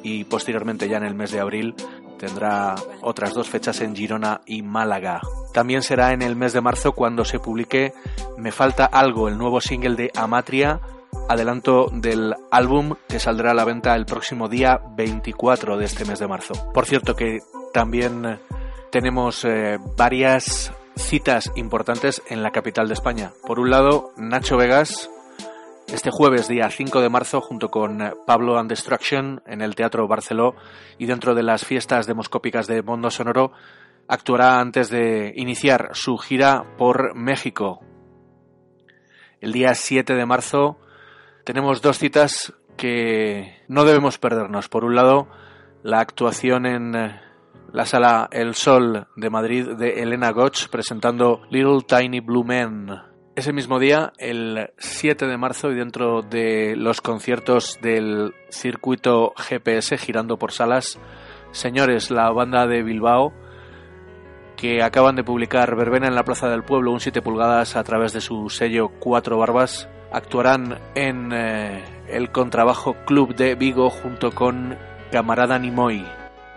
y 0.03 0.25
posteriormente 0.25 0.87
ya 0.87 0.97
en 0.97 1.05
el 1.05 1.15
mes 1.15 1.31
de 1.31 1.39
abril 1.39 1.75
tendrá 2.17 2.75
otras 3.01 3.33
dos 3.33 3.49
fechas 3.49 3.81
en 3.81 3.95
Girona 3.95 4.41
y 4.45 4.61
Málaga. 4.61 5.21
También 5.53 5.81
será 5.81 6.11
en 6.11 6.21
el 6.21 6.35
mes 6.35 6.53
de 6.53 6.61
marzo 6.61 6.93
cuando 6.93 7.25
se 7.25 7.39
publique 7.39 7.93
Me 8.37 8.51
falta 8.51 8.85
algo, 8.85 9.27
el 9.27 9.37
nuevo 9.37 9.61
single 9.61 9.95
de 9.95 10.11
Amatria, 10.15 10.79
adelanto 11.29 11.89
del 11.91 12.35
álbum 12.51 12.95
que 13.07 13.19
saldrá 13.19 13.51
a 13.51 13.55
la 13.55 13.65
venta 13.65 13.95
el 13.95 14.05
próximo 14.05 14.47
día 14.47 14.79
24 14.95 15.77
de 15.77 15.85
este 15.85 16.05
mes 16.05 16.19
de 16.19 16.27
marzo. 16.27 16.53
Por 16.73 16.85
cierto 16.85 17.15
que 17.15 17.39
también 17.73 18.39
tenemos 18.91 19.43
eh, 19.45 19.77
varias 19.97 20.71
citas 20.95 21.51
importantes 21.55 22.21
en 22.29 22.43
la 22.43 22.51
capital 22.51 22.87
de 22.87 22.93
España. 22.93 23.33
Por 23.45 23.59
un 23.59 23.69
lado, 23.69 24.11
Nacho 24.17 24.57
Vegas, 24.57 25.09
este 25.95 26.11
jueves, 26.11 26.49
día 26.49 26.69
5 26.69 26.99
de 26.99 27.07
marzo, 27.07 27.39
junto 27.39 27.71
con 27.71 27.99
Pablo 28.27 28.59
and 28.59 28.69
Destruction 28.69 29.41
en 29.47 29.61
el 29.61 29.75
Teatro 29.75 30.09
Barceló 30.09 30.53
y 30.97 31.05
dentro 31.05 31.33
de 31.33 31.41
las 31.41 31.63
fiestas 31.63 32.05
demoscópicas 32.05 32.67
de 32.67 32.81
Mundo 32.81 33.09
Sonoro, 33.09 33.53
actuará 34.09 34.59
antes 34.59 34.89
de 34.89 35.31
iniciar 35.37 35.91
su 35.93 36.17
gira 36.17 36.75
por 36.77 37.15
México. 37.15 37.79
El 39.39 39.53
día 39.53 39.73
7 39.73 40.15
de 40.15 40.25
marzo 40.25 40.77
tenemos 41.45 41.81
dos 41.81 41.97
citas 41.97 42.53
que 42.75 43.63
no 43.69 43.85
debemos 43.85 44.17
perdernos. 44.17 44.67
Por 44.67 44.83
un 44.83 44.95
lado, 44.95 45.29
la 45.81 46.01
actuación 46.01 46.65
en 46.65 46.91
la 47.71 47.85
sala 47.85 48.27
El 48.33 48.53
Sol 48.53 49.07
de 49.15 49.29
Madrid 49.29 49.65
de 49.77 50.01
Elena 50.01 50.31
Gotch 50.31 50.67
presentando 50.67 51.43
Little 51.49 51.83
Tiny 51.87 52.19
Blue 52.19 52.43
Men. 52.43 53.14
Ese 53.35 53.51
mismo 53.51 53.79
día, 53.79 54.13
el 54.17 54.69
7 54.77 55.27
de 55.27 55.37
marzo, 55.37 55.69
y 55.69 55.75
dentro 55.75 56.21
de 56.21 56.77
los 56.77 57.01
conciertos 57.01 57.77
del 57.81 58.33
circuito 58.49 59.33
GPS 59.35 59.97
girando 59.97 60.37
por 60.37 60.53
salas, 60.53 60.97
señores, 61.51 62.11
la 62.11 62.31
banda 62.31 62.65
de 62.65 62.81
Bilbao, 62.81 63.33
que 64.55 64.81
acaban 64.81 65.17
de 65.17 65.25
publicar 65.25 65.75
Verbena 65.75 66.07
en 66.07 66.15
la 66.15 66.23
Plaza 66.23 66.47
del 66.47 66.63
Pueblo, 66.63 66.93
un 66.93 67.01
7 67.01 67.21
pulgadas 67.21 67.75
a 67.75 67.83
través 67.83 68.13
de 68.13 68.21
su 68.21 68.49
sello 68.49 68.87
Cuatro 69.01 69.37
Barbas, 69.37 69.89
actuarán 70.13 70.79
en 70.95 71.33
eh, 71.33 71.83
el 72.07 72.31
contrabajo 72.31 72.95
Club 73.05 73.35
de 73.35 73.55
Vigo 73.55 73.89
junto 73.89 74.31
con 74.31 74.77
Camarada 75.11 75.59
Nimoy. 75.59 76.05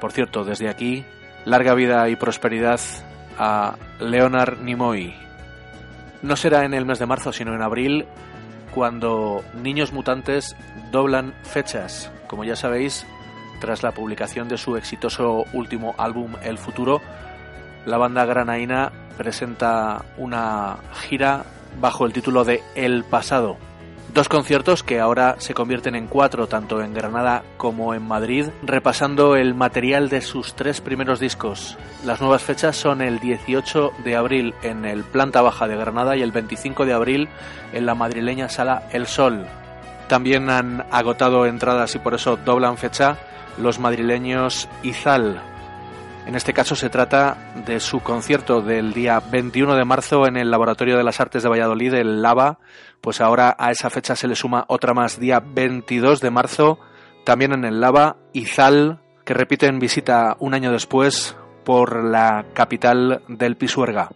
Por 0.01 0.12
cierto, 0.12 0.45
desde 0.45 0.68
aquí, 0.68 1.05
larga 1.45 1.74
vida 1.74 2.09
y 2.09 2.14
prosperidad 2.14 2.79
a 3.37 3.74
Leonard 3.99 4.61
Nimoy. 4.61 5.28
No 6.23 6.37
será 6.37 6.64
en 6.64 6.75
el 6.75 6.85
mes 6.85 6.99
de 6.99 7.07
marzo, 7.07 7.33
sino 7.33 7.55
en 7.55 7.62
abril, 7.62 8.07
cuando 8.75 9.43
Niños 9.55 9.93
Mutantes 9.93 10.57
doblan 10.91 11.35
fechas. 11.43 12.11
Como 12.27 12.45
ya 12.45 12.57
sabéis, 12.57 13.07
tras 13.61 13.83
la 13.83 13.93
publicación 13.93 14.49
de 14.49 14.59
su 14.59 14.77
exitoso 14.77 15.45
último 15.53 15.95
álbum 15.99 16.35
El 16.43 16.59
Futuro, 16.59 17.01
la 17.87 17.99
banda 17.99 18.25
granaína 18.25 18.93
presenta 19.16 20.05
una 20.16 20.79
gira 20.93 21.45
bajo 21.81 22.07
el 22.07 22.12
título 22.12 22.45
de 22.45 22.62
El 22.75 23.05
Pasado. 23.05 23.57
Dos 24.15 24.29
conciertos 24.29 24.83
que 24.83 25.01
ahora 25.01 25.37
se 25.39 25.55
convierten 25.55 25.95
en 25.95 26.07
cuatro, 26.07 26.47
tanto 26.47 26.83
en 26.83 26.95
Granada 26.95 27.45
como 27.57 27.95
en 27.95 28.03
Madrid, 28.03 28.47
repasando 28.63 29.37
el 29.37 29.55
material 29.55 30.09
de 30.09 30.23
sus 30.23 30.55
tres 30.55 30.81
primeros 30.81 31.21
discos. 31.21 31.77
Las 32.05 32.21
nuevas 32.21 32.43
fechas 32.43 32.77
son 32.77 33.03
el 33.03 33.21
18 33.21 33.93
de 34.05 34.17
abril 34.17 34.55
en 34.63 34.87
el 34.87 35.05
Planta 35.05 35.43
Baja 35.43 35.69
de 35.69 35.77
Granada 35.77 36.17
y 36.17 36.23
el 36.23 36.33
25 36.33 36.87
de 36.87 36.95
abril 36.95 37.29
en 37.73 37.87
la 37.87 37.95
madrileña 37.95 38.49
sala 38.49 38.89
El 38.93 39.07
Sol. 39.07 39.47
También 40.09 40.49
han 40.49 40.87
agotado 40.91 41.45
entradas 41.45 41.95
y 41.95 41.99
por 41.99 42.15
eso 42.15 42.39
doblan 42.39 42.79
fecha 42.79 43.19
los 43.59 43.79
madrileños 43.79 44.69
Izal, 44.83 45.43
en 46.29 46.35
este 46.35 46.53
caso 46.53 46.77
se 46.77 46.91
trata 46.91 47.39
de 47.65 47.81
su 47.81 48.01
concierto 48.01 48.61
del 48.61 48.93
día 48.93 49.19
21 49.19 49.75
de 49.77 49.87
marzo 49.87 50.27
en 50.27 50.37
el 50.37 50.51
Laboratorio 50.51 50.99
de 50.99 51.03
las 51.03 51.21
Artes 51.21 51.43
de 51.43 51.49
Valladolid, 51.49 51.95
el 51.95 52.21
LAVA 52.21 52.59
pues 53.01 53.20
ahora 53.20 53.57
a 53.59 53.70
esa 53.70 53.90
fecha 53.90 54.16
se 54.16 54.28
le 54.28 54.34
suma 54.34 54.64
otra 54.68 54.94
más, 54.94 55.18
día 55.18 55.40
22 55.40 56.20
de 56.20 56.30
marzo, 56.30 56.78
también 57.24 57.53
en 57.53 57.64
el 57.64 57.80
Lava, 57.80 58.16
Izal, 58.32 59.01
que 59.24 59.34
repiten 59.34 59.78
visita 59.78 60.36
un 60.40 60.55
año 60.55 60.72
después 60.72 61.36
por 61.64 62.03
la 62.03 62.46
capital 62.55 63.22
del 63.28 63.57
Pisuerga. 63.57 64.11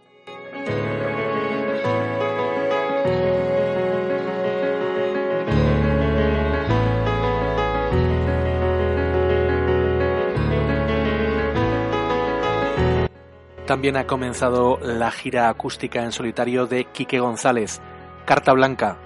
También 13.65 13.95
ha 13.95 14.05
comenzado 14.05 14.77
la 14.81 15.09
gira 15.09 15.47
acústica 15.47 16.03
en 16.03 16.11
solitario 16.11 16.65
de 16.65 16.85
Quique 16.85 17.19
González, 17.19 17.81
Carta 18.25 18.53
Blanca, 18.53 18.97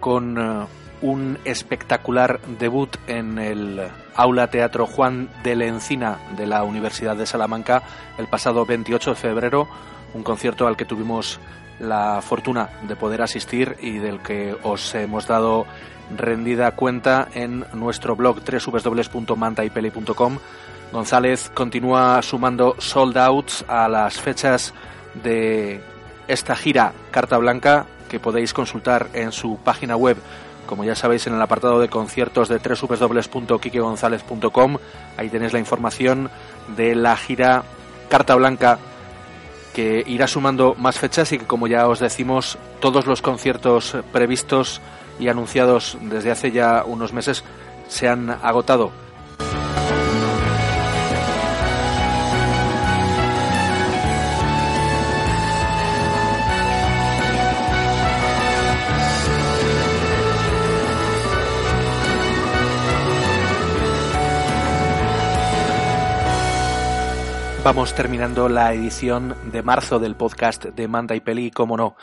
con 0.00 0.38
eh, 0.38 0.66
un 1.02 1.38
espectacular 1.44 2.40
debut 2.58 2.96
en 3.06 3.38
el 3.38 3.80
Aula 4.14 4.48
Teatro 4.48 4.86
Juan 4.86 5.28
de 5.42 5.56
la 5.56 5.66
Encina 5.66 6.18
de 6.36 6.46
la 6.46 6.64
Universidad 6.64 7.16
de 7.16 7.26
Salamanca 7.26 7.82
el 8.18 8.26
pasado 8.26 8.64
28 8.64 9.10
de 9.10 9.16
febrero, 9.16 9.68
un 10.14 10.22
concierto 10.22 10.66
al 10.66 10.76
que 10.76 10.84
tuvimos 10.84 11.38
la 11.78 12.22
fortuna 12.22 12.70
de 12.88 12.96
poder 12.96 13.22
asistir 13.22 13.76
y 13.80 13.98
del 13.98 14.20
que 14.20 14.56
os 14.62 14.94
hemos 14.94 15.26
dado 15.26 15.66
rendida 16.16 16.70
cuenta 16.72 17.28
en 17.34 17.66
nuestro 17.74 18.16
blog 18.16 18.38
www.mantaipeli.com. 18.40 20.38
González 20.92 21.50
continúa 21.52 22.22
sumando 22.22 22.76
sold 22.78 23.18
outs 23.18 23.64
a 23.68 23.88
las 23.88 24.20
fechas 24.20 24.72
de 25.22 25.80
esta 26.28 26.56
gira 26.56 26.92
Carta 27.10 27.38
Blanca 27.38 27.86
podéis 28.18 28.52
consultar 28.52 29.08
en 29.12 29.32
su 29.32 29.58
página 29.58 29.96
web 29.96 30.16
como 30.66 30.84
ya 30.84 30.94
sabéis 30.94 31.26
en 31.26 31.34
el 31.34 31.42
apartado 31.42 31.80
de 31.80 31.88
conciertos 31.88 32.48
de 32.48 32.58
www.quiquegonzalez.com 32.58 34.78
ahí 35.16 35.28
tenéis 35.28 35.52
la 35.52 35.58
información 35.58 36.30
de 36.76 36.94
la 36.94 37.16
gira 37.16 37.64
Carta 38.08 38.34
Blanca 38.34 38.78
que 39.74 40.02
irá 40.06 40.26
sumando 40.26 40.74
más 40.74 40.98
fechas 40.98 41.32
y 41.32 41.38
que 41.38 41.46
como 41.46 41.66
ya 41.66 41.86
os 41.86 42.00
decimos 42.00 42.58
todos 42.80 43.06
los 43.06 43.22
conciertos 43.22 43.96
previstos 44.12 44.80
y 45.18 45.28
anunciados 45.28 45.98
desde 46.00 46.30
hace 46.30 46.50
ya 46.50 46.82
unos 46.86 47.12
meses 47.12 47.44
se 47.88 48.08
han 48.08 48.30
agotado. 48.30 49.05
Vamos 67.66 67.94
terminando 67.94 68.48
la 68.48 68.72
edición 68.72 69.34
de 69.50 69.60
marzo 69.60 69.98
del 69.98 70.14
podcast 70.14 70.66
de 70.66 70.86
Manda 70.86 71.16
y 71.16 71.20
Peli, 71.20 71.50
como 71.50 71.76
no. 71.76 71.96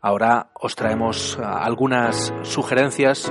Ahora 0.00 0.48
os 0.54 0.74
traemos 0.74 1.38
algunas 1.38 2.32
sugerencias 2.40 3.30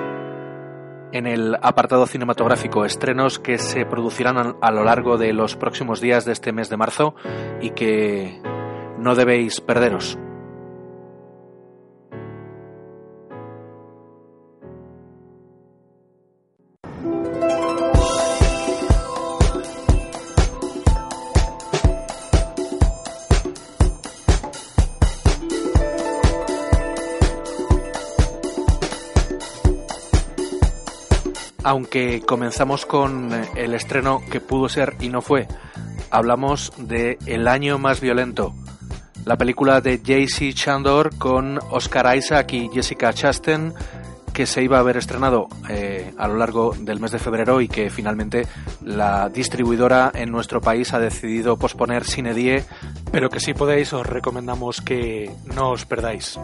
en 1.12 1.26
el 1.26 1.56
apartado 1.60 2.06
cinematográfico, 2.06 2.86
estrenos 2.86 3.40
que 3.40 3.58
se 3.58 3.84
producirán 3.84 4.58
a 4.62 4.72
lo 4.72 4.84
largo 4.84 5.18
de 5.18 5.34
los 5.34 5.56
próximos 5.56 6.02
días 6.02 6.24
de 6.24 6.34
este 6.34 6.52
mes 6.52 6.70
de 6.70 6.78
marzo 6.78 7.16
y 7.60 7.72
que 7.72 8.40
no 9.00 9.16
debéis 9.16 9.60
perderos. 9.60 10.20
Aunque 31.66 32.22
comenzamos 32.22 32.86
con 32.86 33.32
el 33.56 33.74
estreno 33.74 34.22
que 34.32 34.40
pudo 34.40 34.70
ser 34.70 34.96
y 35.00 35.10
no 35.10 35.24
fue. 35.24 35.48
Hablamos 36.12 36.72
de 36.78 37.18
El 37.26 37.48
año 37.48 37.80
más 37.80 38.00
violento, 38.00 38.54
la 39.26 39.36
película 39.36 39.82
de 39.82 39.98
J.C. 39.98 40.54
Chandor 40.54 41.18
con 41.18 41.58
Oscar 41.72 42.16
Isaac 42.16 42.54
y 42.54 42.70
Jessica 42.70 43.12
Chastain 43.12 43.74
que 44.32 44.46
se 44.46 44.62
iba 44.62 44.78
a 44.78 44.82
haber 44.82 44.98
estrenado 44.98 45.48
eh, 45.70 46.14
a 46.18 46.28
lo 46.28 46.36
largo 46.36 46.76
del 46.78 47.00
mes 47.00 47.12
de 47.12 47.20
febrero 47.20 47.62
y 47.62 47.68
que 47.68 47.90
finalmente 47.90 48.46
la 48.84 49.30
distribuidora 49.30 50.12
en 50.14 50.30
nuestro 50.30 50.62
país 50.62 50.94
ha 50.94 51.00
decidido 51.00 51.58
posponer 51.58 52.04
sin 52.04 52.32
die, 52.36 52.64
pero 53.12 53.30
que 53.30 53.40
si 53.40 53.54
podéis 53.54 53.94
os 53.94 54.06
recomendamos 54.06 54.82
que 54.82 55.32
no 55.56 55.72
os 55.72 55.86
perdáis. 55.86 56.38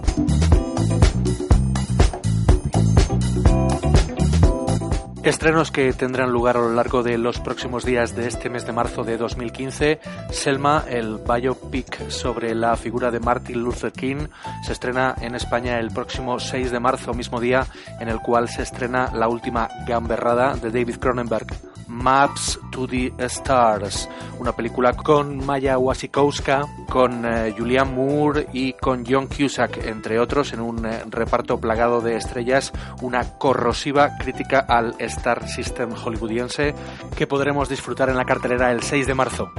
Estrenos 5.24 5.70
que 5.70 5.94
tendrán 5.94 6.32
lugar 6.32 6.58
a 6.58 6.62
lo 6.62 6.74
largo 6.74 7.04
de 7.04 7.20
los 7.20 7.40
próximos 7.40 7.86
días 7.86 8.16
de 8.16 8.28
este 8.28 8.50
mes 8.50 8.66
de 8.66 8.72
marzo 8.72 9.04
de 9.04 9.18
2015. 9.18 10.00
Selma, 10.32 10.84
el 10.90 11.20
biopic 11.20 12.10
sobre 12.10 12.56
la 12.56 12.76
figura 12.76 13.12
de 13.12 13.20
Martin 13.20 13.62
Luther 13.62 13.92
King, 13.92 14.28
se 14.66 14.74
estrena 14.74 15.14
en 15.22 15.36
España 15.36 15.80
el 15.80 15.92
próximo 15.92 16.40
6 16.40 16.72
de 16.72 16.80
marzo, 16.80 17.14
mismo 17.14 17.40
día 17.40 17.68
en 18.00 18.10
el 18.10 18.20
cual 18.20 18.50
se 18.50 18.64
estrena 18.64 19.12
la 19.14 19.28
última 19.28 19.70
gamberrada 19.86 20.56
de 20.56 20.72
David 20.72 20.98
Cronenberg. 20.98 21.71
Maps 21.92 22.58
to 22.72 22.88
the 22.88 23.14
Stars, 23.20 24.08
una 24.40 24.54
película 24.54 24.94
con 24.94 25.46
Maya 25.46 25.78
Wasikowska, 25.78 26.62
con 26.90 27.26
eh, 27.26 27.54
Julianne 27.56 27.92
Moore 27.92 28.48
y 28.54 28.74
con 28.74 29.04
John 29.06 29.28
Cusack, 29.28 29.86
entre 29.86 30.18
otros, 30.18 30.54
en 30.54 30.62
un 30.62 30.86
eh, 30.86 31.04
reparto 31.10 31.60
plagado 31.60 32.02
de 32.02 32.16
estrellas, 32.16 32.72
una 33.02 33.38
corrosiva 33.38 34.18
crítica 34.18 34.60
al 34.60 34.96
Star 35.00 35.48
System 35.48 35.92
hollywoodiense 35.92 36.74
que 37.16 37.28
podremos 37.28 37.68
disfrutar 37.70 38.10
en 38.10 38.18
la 38.18 38.26
cartelera 38.26 38.72
el 38.72 38.82
6 38.82 39.06
de 39.08 39.14
marzo. 39.14 39.52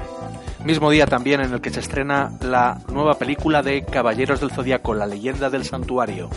Mismo 0.64 0.91
día 0.91 1.07
también 1.07 1.41
en 1.41 1.53
el 1.53 1.61
que 1.61 1.70
se 1.70 1.80
estrena 1.80 2.33
la 2.41 2.78
nueva 2.89 3.14
película 3.14 3.62
de 3.62 3.85
Caballeros 3.85 4.41
del 4.41 4.53
Zodiaco, 4.53 4.95
La 4.95 5.07
leyenda 5.07 5.51
del 5.51 5.64
santuario. 5.64 6.30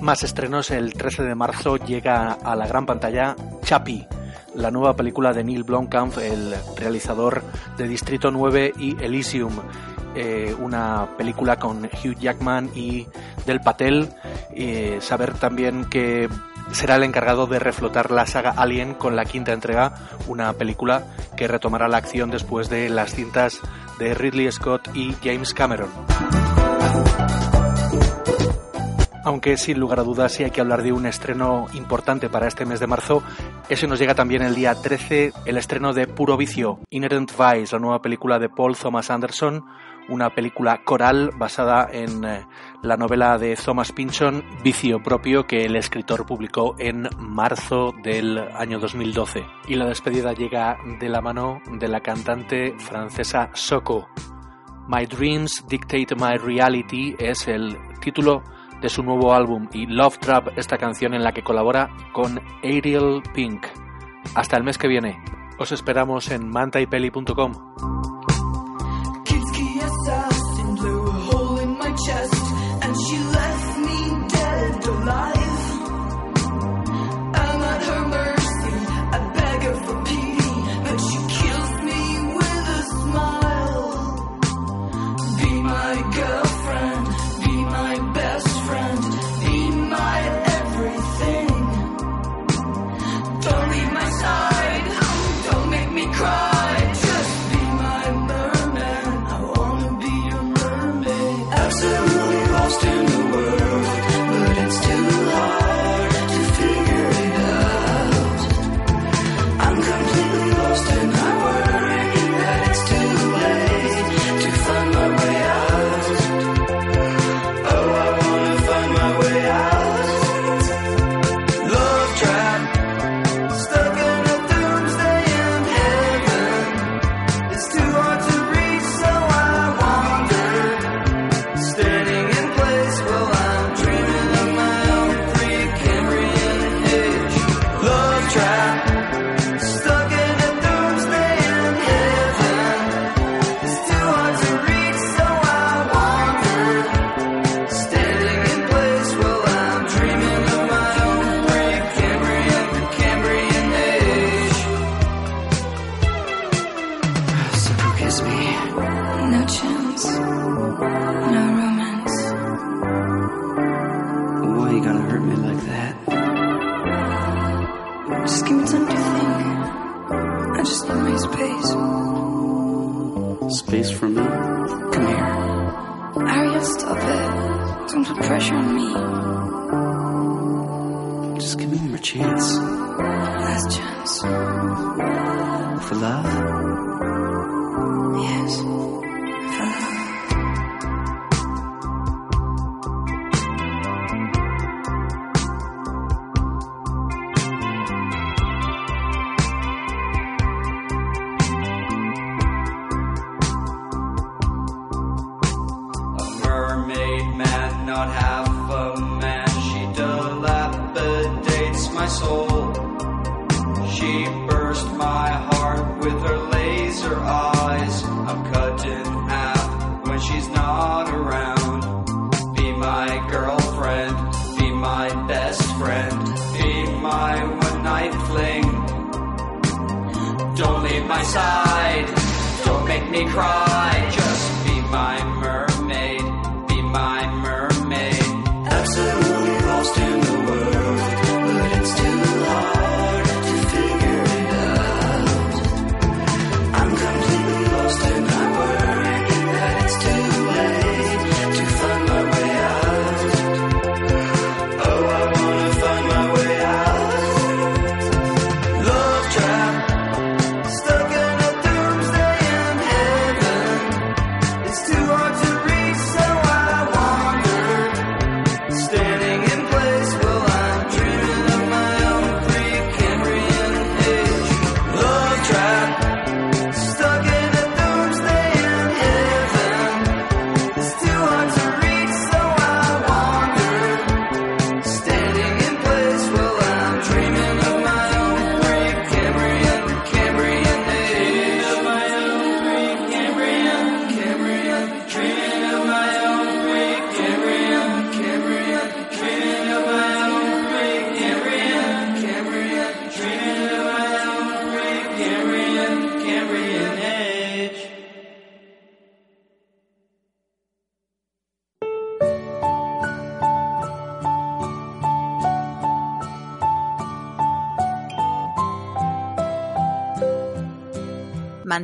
Más 0.00 0.22
estrenos, 0.22 0.70
el 0.70 0.92
13 0.92 1.24
de 1.24 1.34
marzo 1.34 1.76
llega 1.76 2.32
a 2.32 2.54
la 2.54 2.66
gran 2.66 2.86
pantalla 2.86 3.34
Chappie, 3.62 4.06
la 4.54 4.70
nueva 4.70 4.94
película 4.94 5.32
de 5.32 5.42
Neil 5.42 5.64
Blomkamp, 5.64 6.16
el 6.18 6.54
realizador 6.76 7.42
de 7.76 7.88
Distrito 7.88 8.30
9 8.30 8.74
y 8.78 9.02
Elysium, 9.02 9.52
eh, 10.14 10.54
una 10.58 11.08
película 11.16 11.56
con 11.56 11.84
Hugh 11.84 12.16
Jackman 12.18 12.70
y 12.74 13.06
Del 13.44 13.60
Patel. 13.60 14.08
Eh, 14.54 14.98
saber 15.00 15.34
también 15.34 15.84
que 15.84 16.28
será 16.72 16.96
el 16.96 17.04
encargado 17.04 17.46
de 17.46 17.58
reflotar 17.58 18.10
la 18.10 18.26
saga 18.26 18.50
Alien 18.56 18.94
con 18.94 19.16
la 19.16 19.24
quinta 19.24 19.52
entrega, 19.52 19.94
una 20.28 20.52
película 20.52 21.04
que 21.36 21.48
retomará 21.48 21.88
la 21.88 21.98
acción 21.98 22.30
después 22.30 22.68
de 22.68 22.88
las 22.88 23.14
cintas 23.14 23.60
de 23.98 24.14
Ridley 24.14 24.50
Scott 24.52 24.88
y 24.94 25.14
James 25.22 25.54
Cameron. 25.54 25.90
Aunque 29.24 29.56
sin 29.56 29.78
lugar 29.78 30.00
a 30.00 30.04
dudas 30.04 30.32
sí 30.32 30.44
hay 30.44 30.50
que 30.50 30.60
hablar 30.60 30.82
de 30.82 30.92
un 30.92 31.06
estreno 31.06 31.66
importante 31.74 32.28
para 32.28 32.46
este 32.46 32.64
mes 32.64 32.80
de 32.80 32.86
marzo, 32.86 33.22
ese 33.68 33.86
nos 33.86 33.98
llega 33.98 34.14
también 34.14 34.42
el 34.42 34.54
día 34.54 34.74
13, 34.74 35.32
el 35.44 35.56
estreno 35.56 35.92
de 35.92 36.06
Puro 36.06 36.36
Vicio, 36.36 36.78
Inherent 36.90 37.32
Vice, 37.32 37.74
la 37.74 37.80
nueva 37.80 38.00
película 38.00 38.38
de 38.38 38.48
Paul 38.48 38.76
Thomas 38.76 39.10
Anderson, 39.10 39.64
una 40.08 40.30
película 40.30 40.82
coral 40.84 41.30
basada 41.36 41.88
en 41.90 42.24
eh, 42.24 42.46
la 42.82 42.96
novela 42.96 43.38
de 43.38 43.56
Thomas 43.56 43.92
Pynchon, 43.92 44.42
Vicio 44.64 45.02
propio, 45.02 45.46
que 45.46 45.64
el 45.64 45.76
escritor 45.76 46.24
publicó 46.24 46.74
en 46.78 47.08
marzo 47.18 47.92
del 48.02 48.38
año 48.38 48.78
2012. 48.78 49.44
Y 49.68 49.74
la 49.74 49.86
despedida 49.86 50.32
llega 50.32 50.78
de 50.98 51.08
la 51.08 51.20
mano 51.20 51.60
de 51.72 51.88
la 51.88 52.00
cantante 52.00 52.74
francesa 52.78 53.50
Soko. 53.52 54.08
My 54.88 55.04
Dreams 55.04 55.66
Dictate 55.68 56.14
My 56.16 56.38
Reality 56.38 57.14
es 57.18 57.46
el 57.46 57.76
título 58.00 58.42
de 58.80 58.88
su 58.88 59.02
nuevo 59.02 59.34
álbum 59.34 59.68
y 59.72 59.86
Love 59.86 60.18
Trap, 60.18 60.58
esta 60.58 60.78
canción 60.78 61.14
en 61.14 61.22
la 61.22 61.32
que 61.32 61.42
colabora 61.42 61.90
con 62.12 62.40
Ariel 62.62 63.22
Pink. 63.34 63.66
Hasta 64.34 64.56
el 64.56 64.64
mes 64.64 64.78
que 64.78 64.88
viene. 64.88 65.22
Os 65.58 65.72
esperamos 65.72 66.30
en 66.30 66.48
mantaipeli.com. 66.48 67.52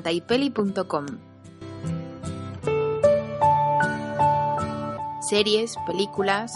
mantaipeli.com 0.04 1.06
Series, 5.22 5.76
películas, 5.86 6.52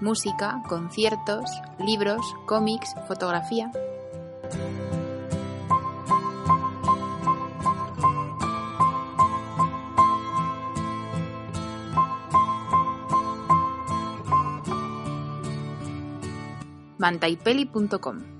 música, 0.00 0.60
conciertos, 0.68 1.48
libros, 1.78 2.20
cómics, 2.46 2.92
fotografía. 3.06 3.70
mantaipeli.com 16.98 18.37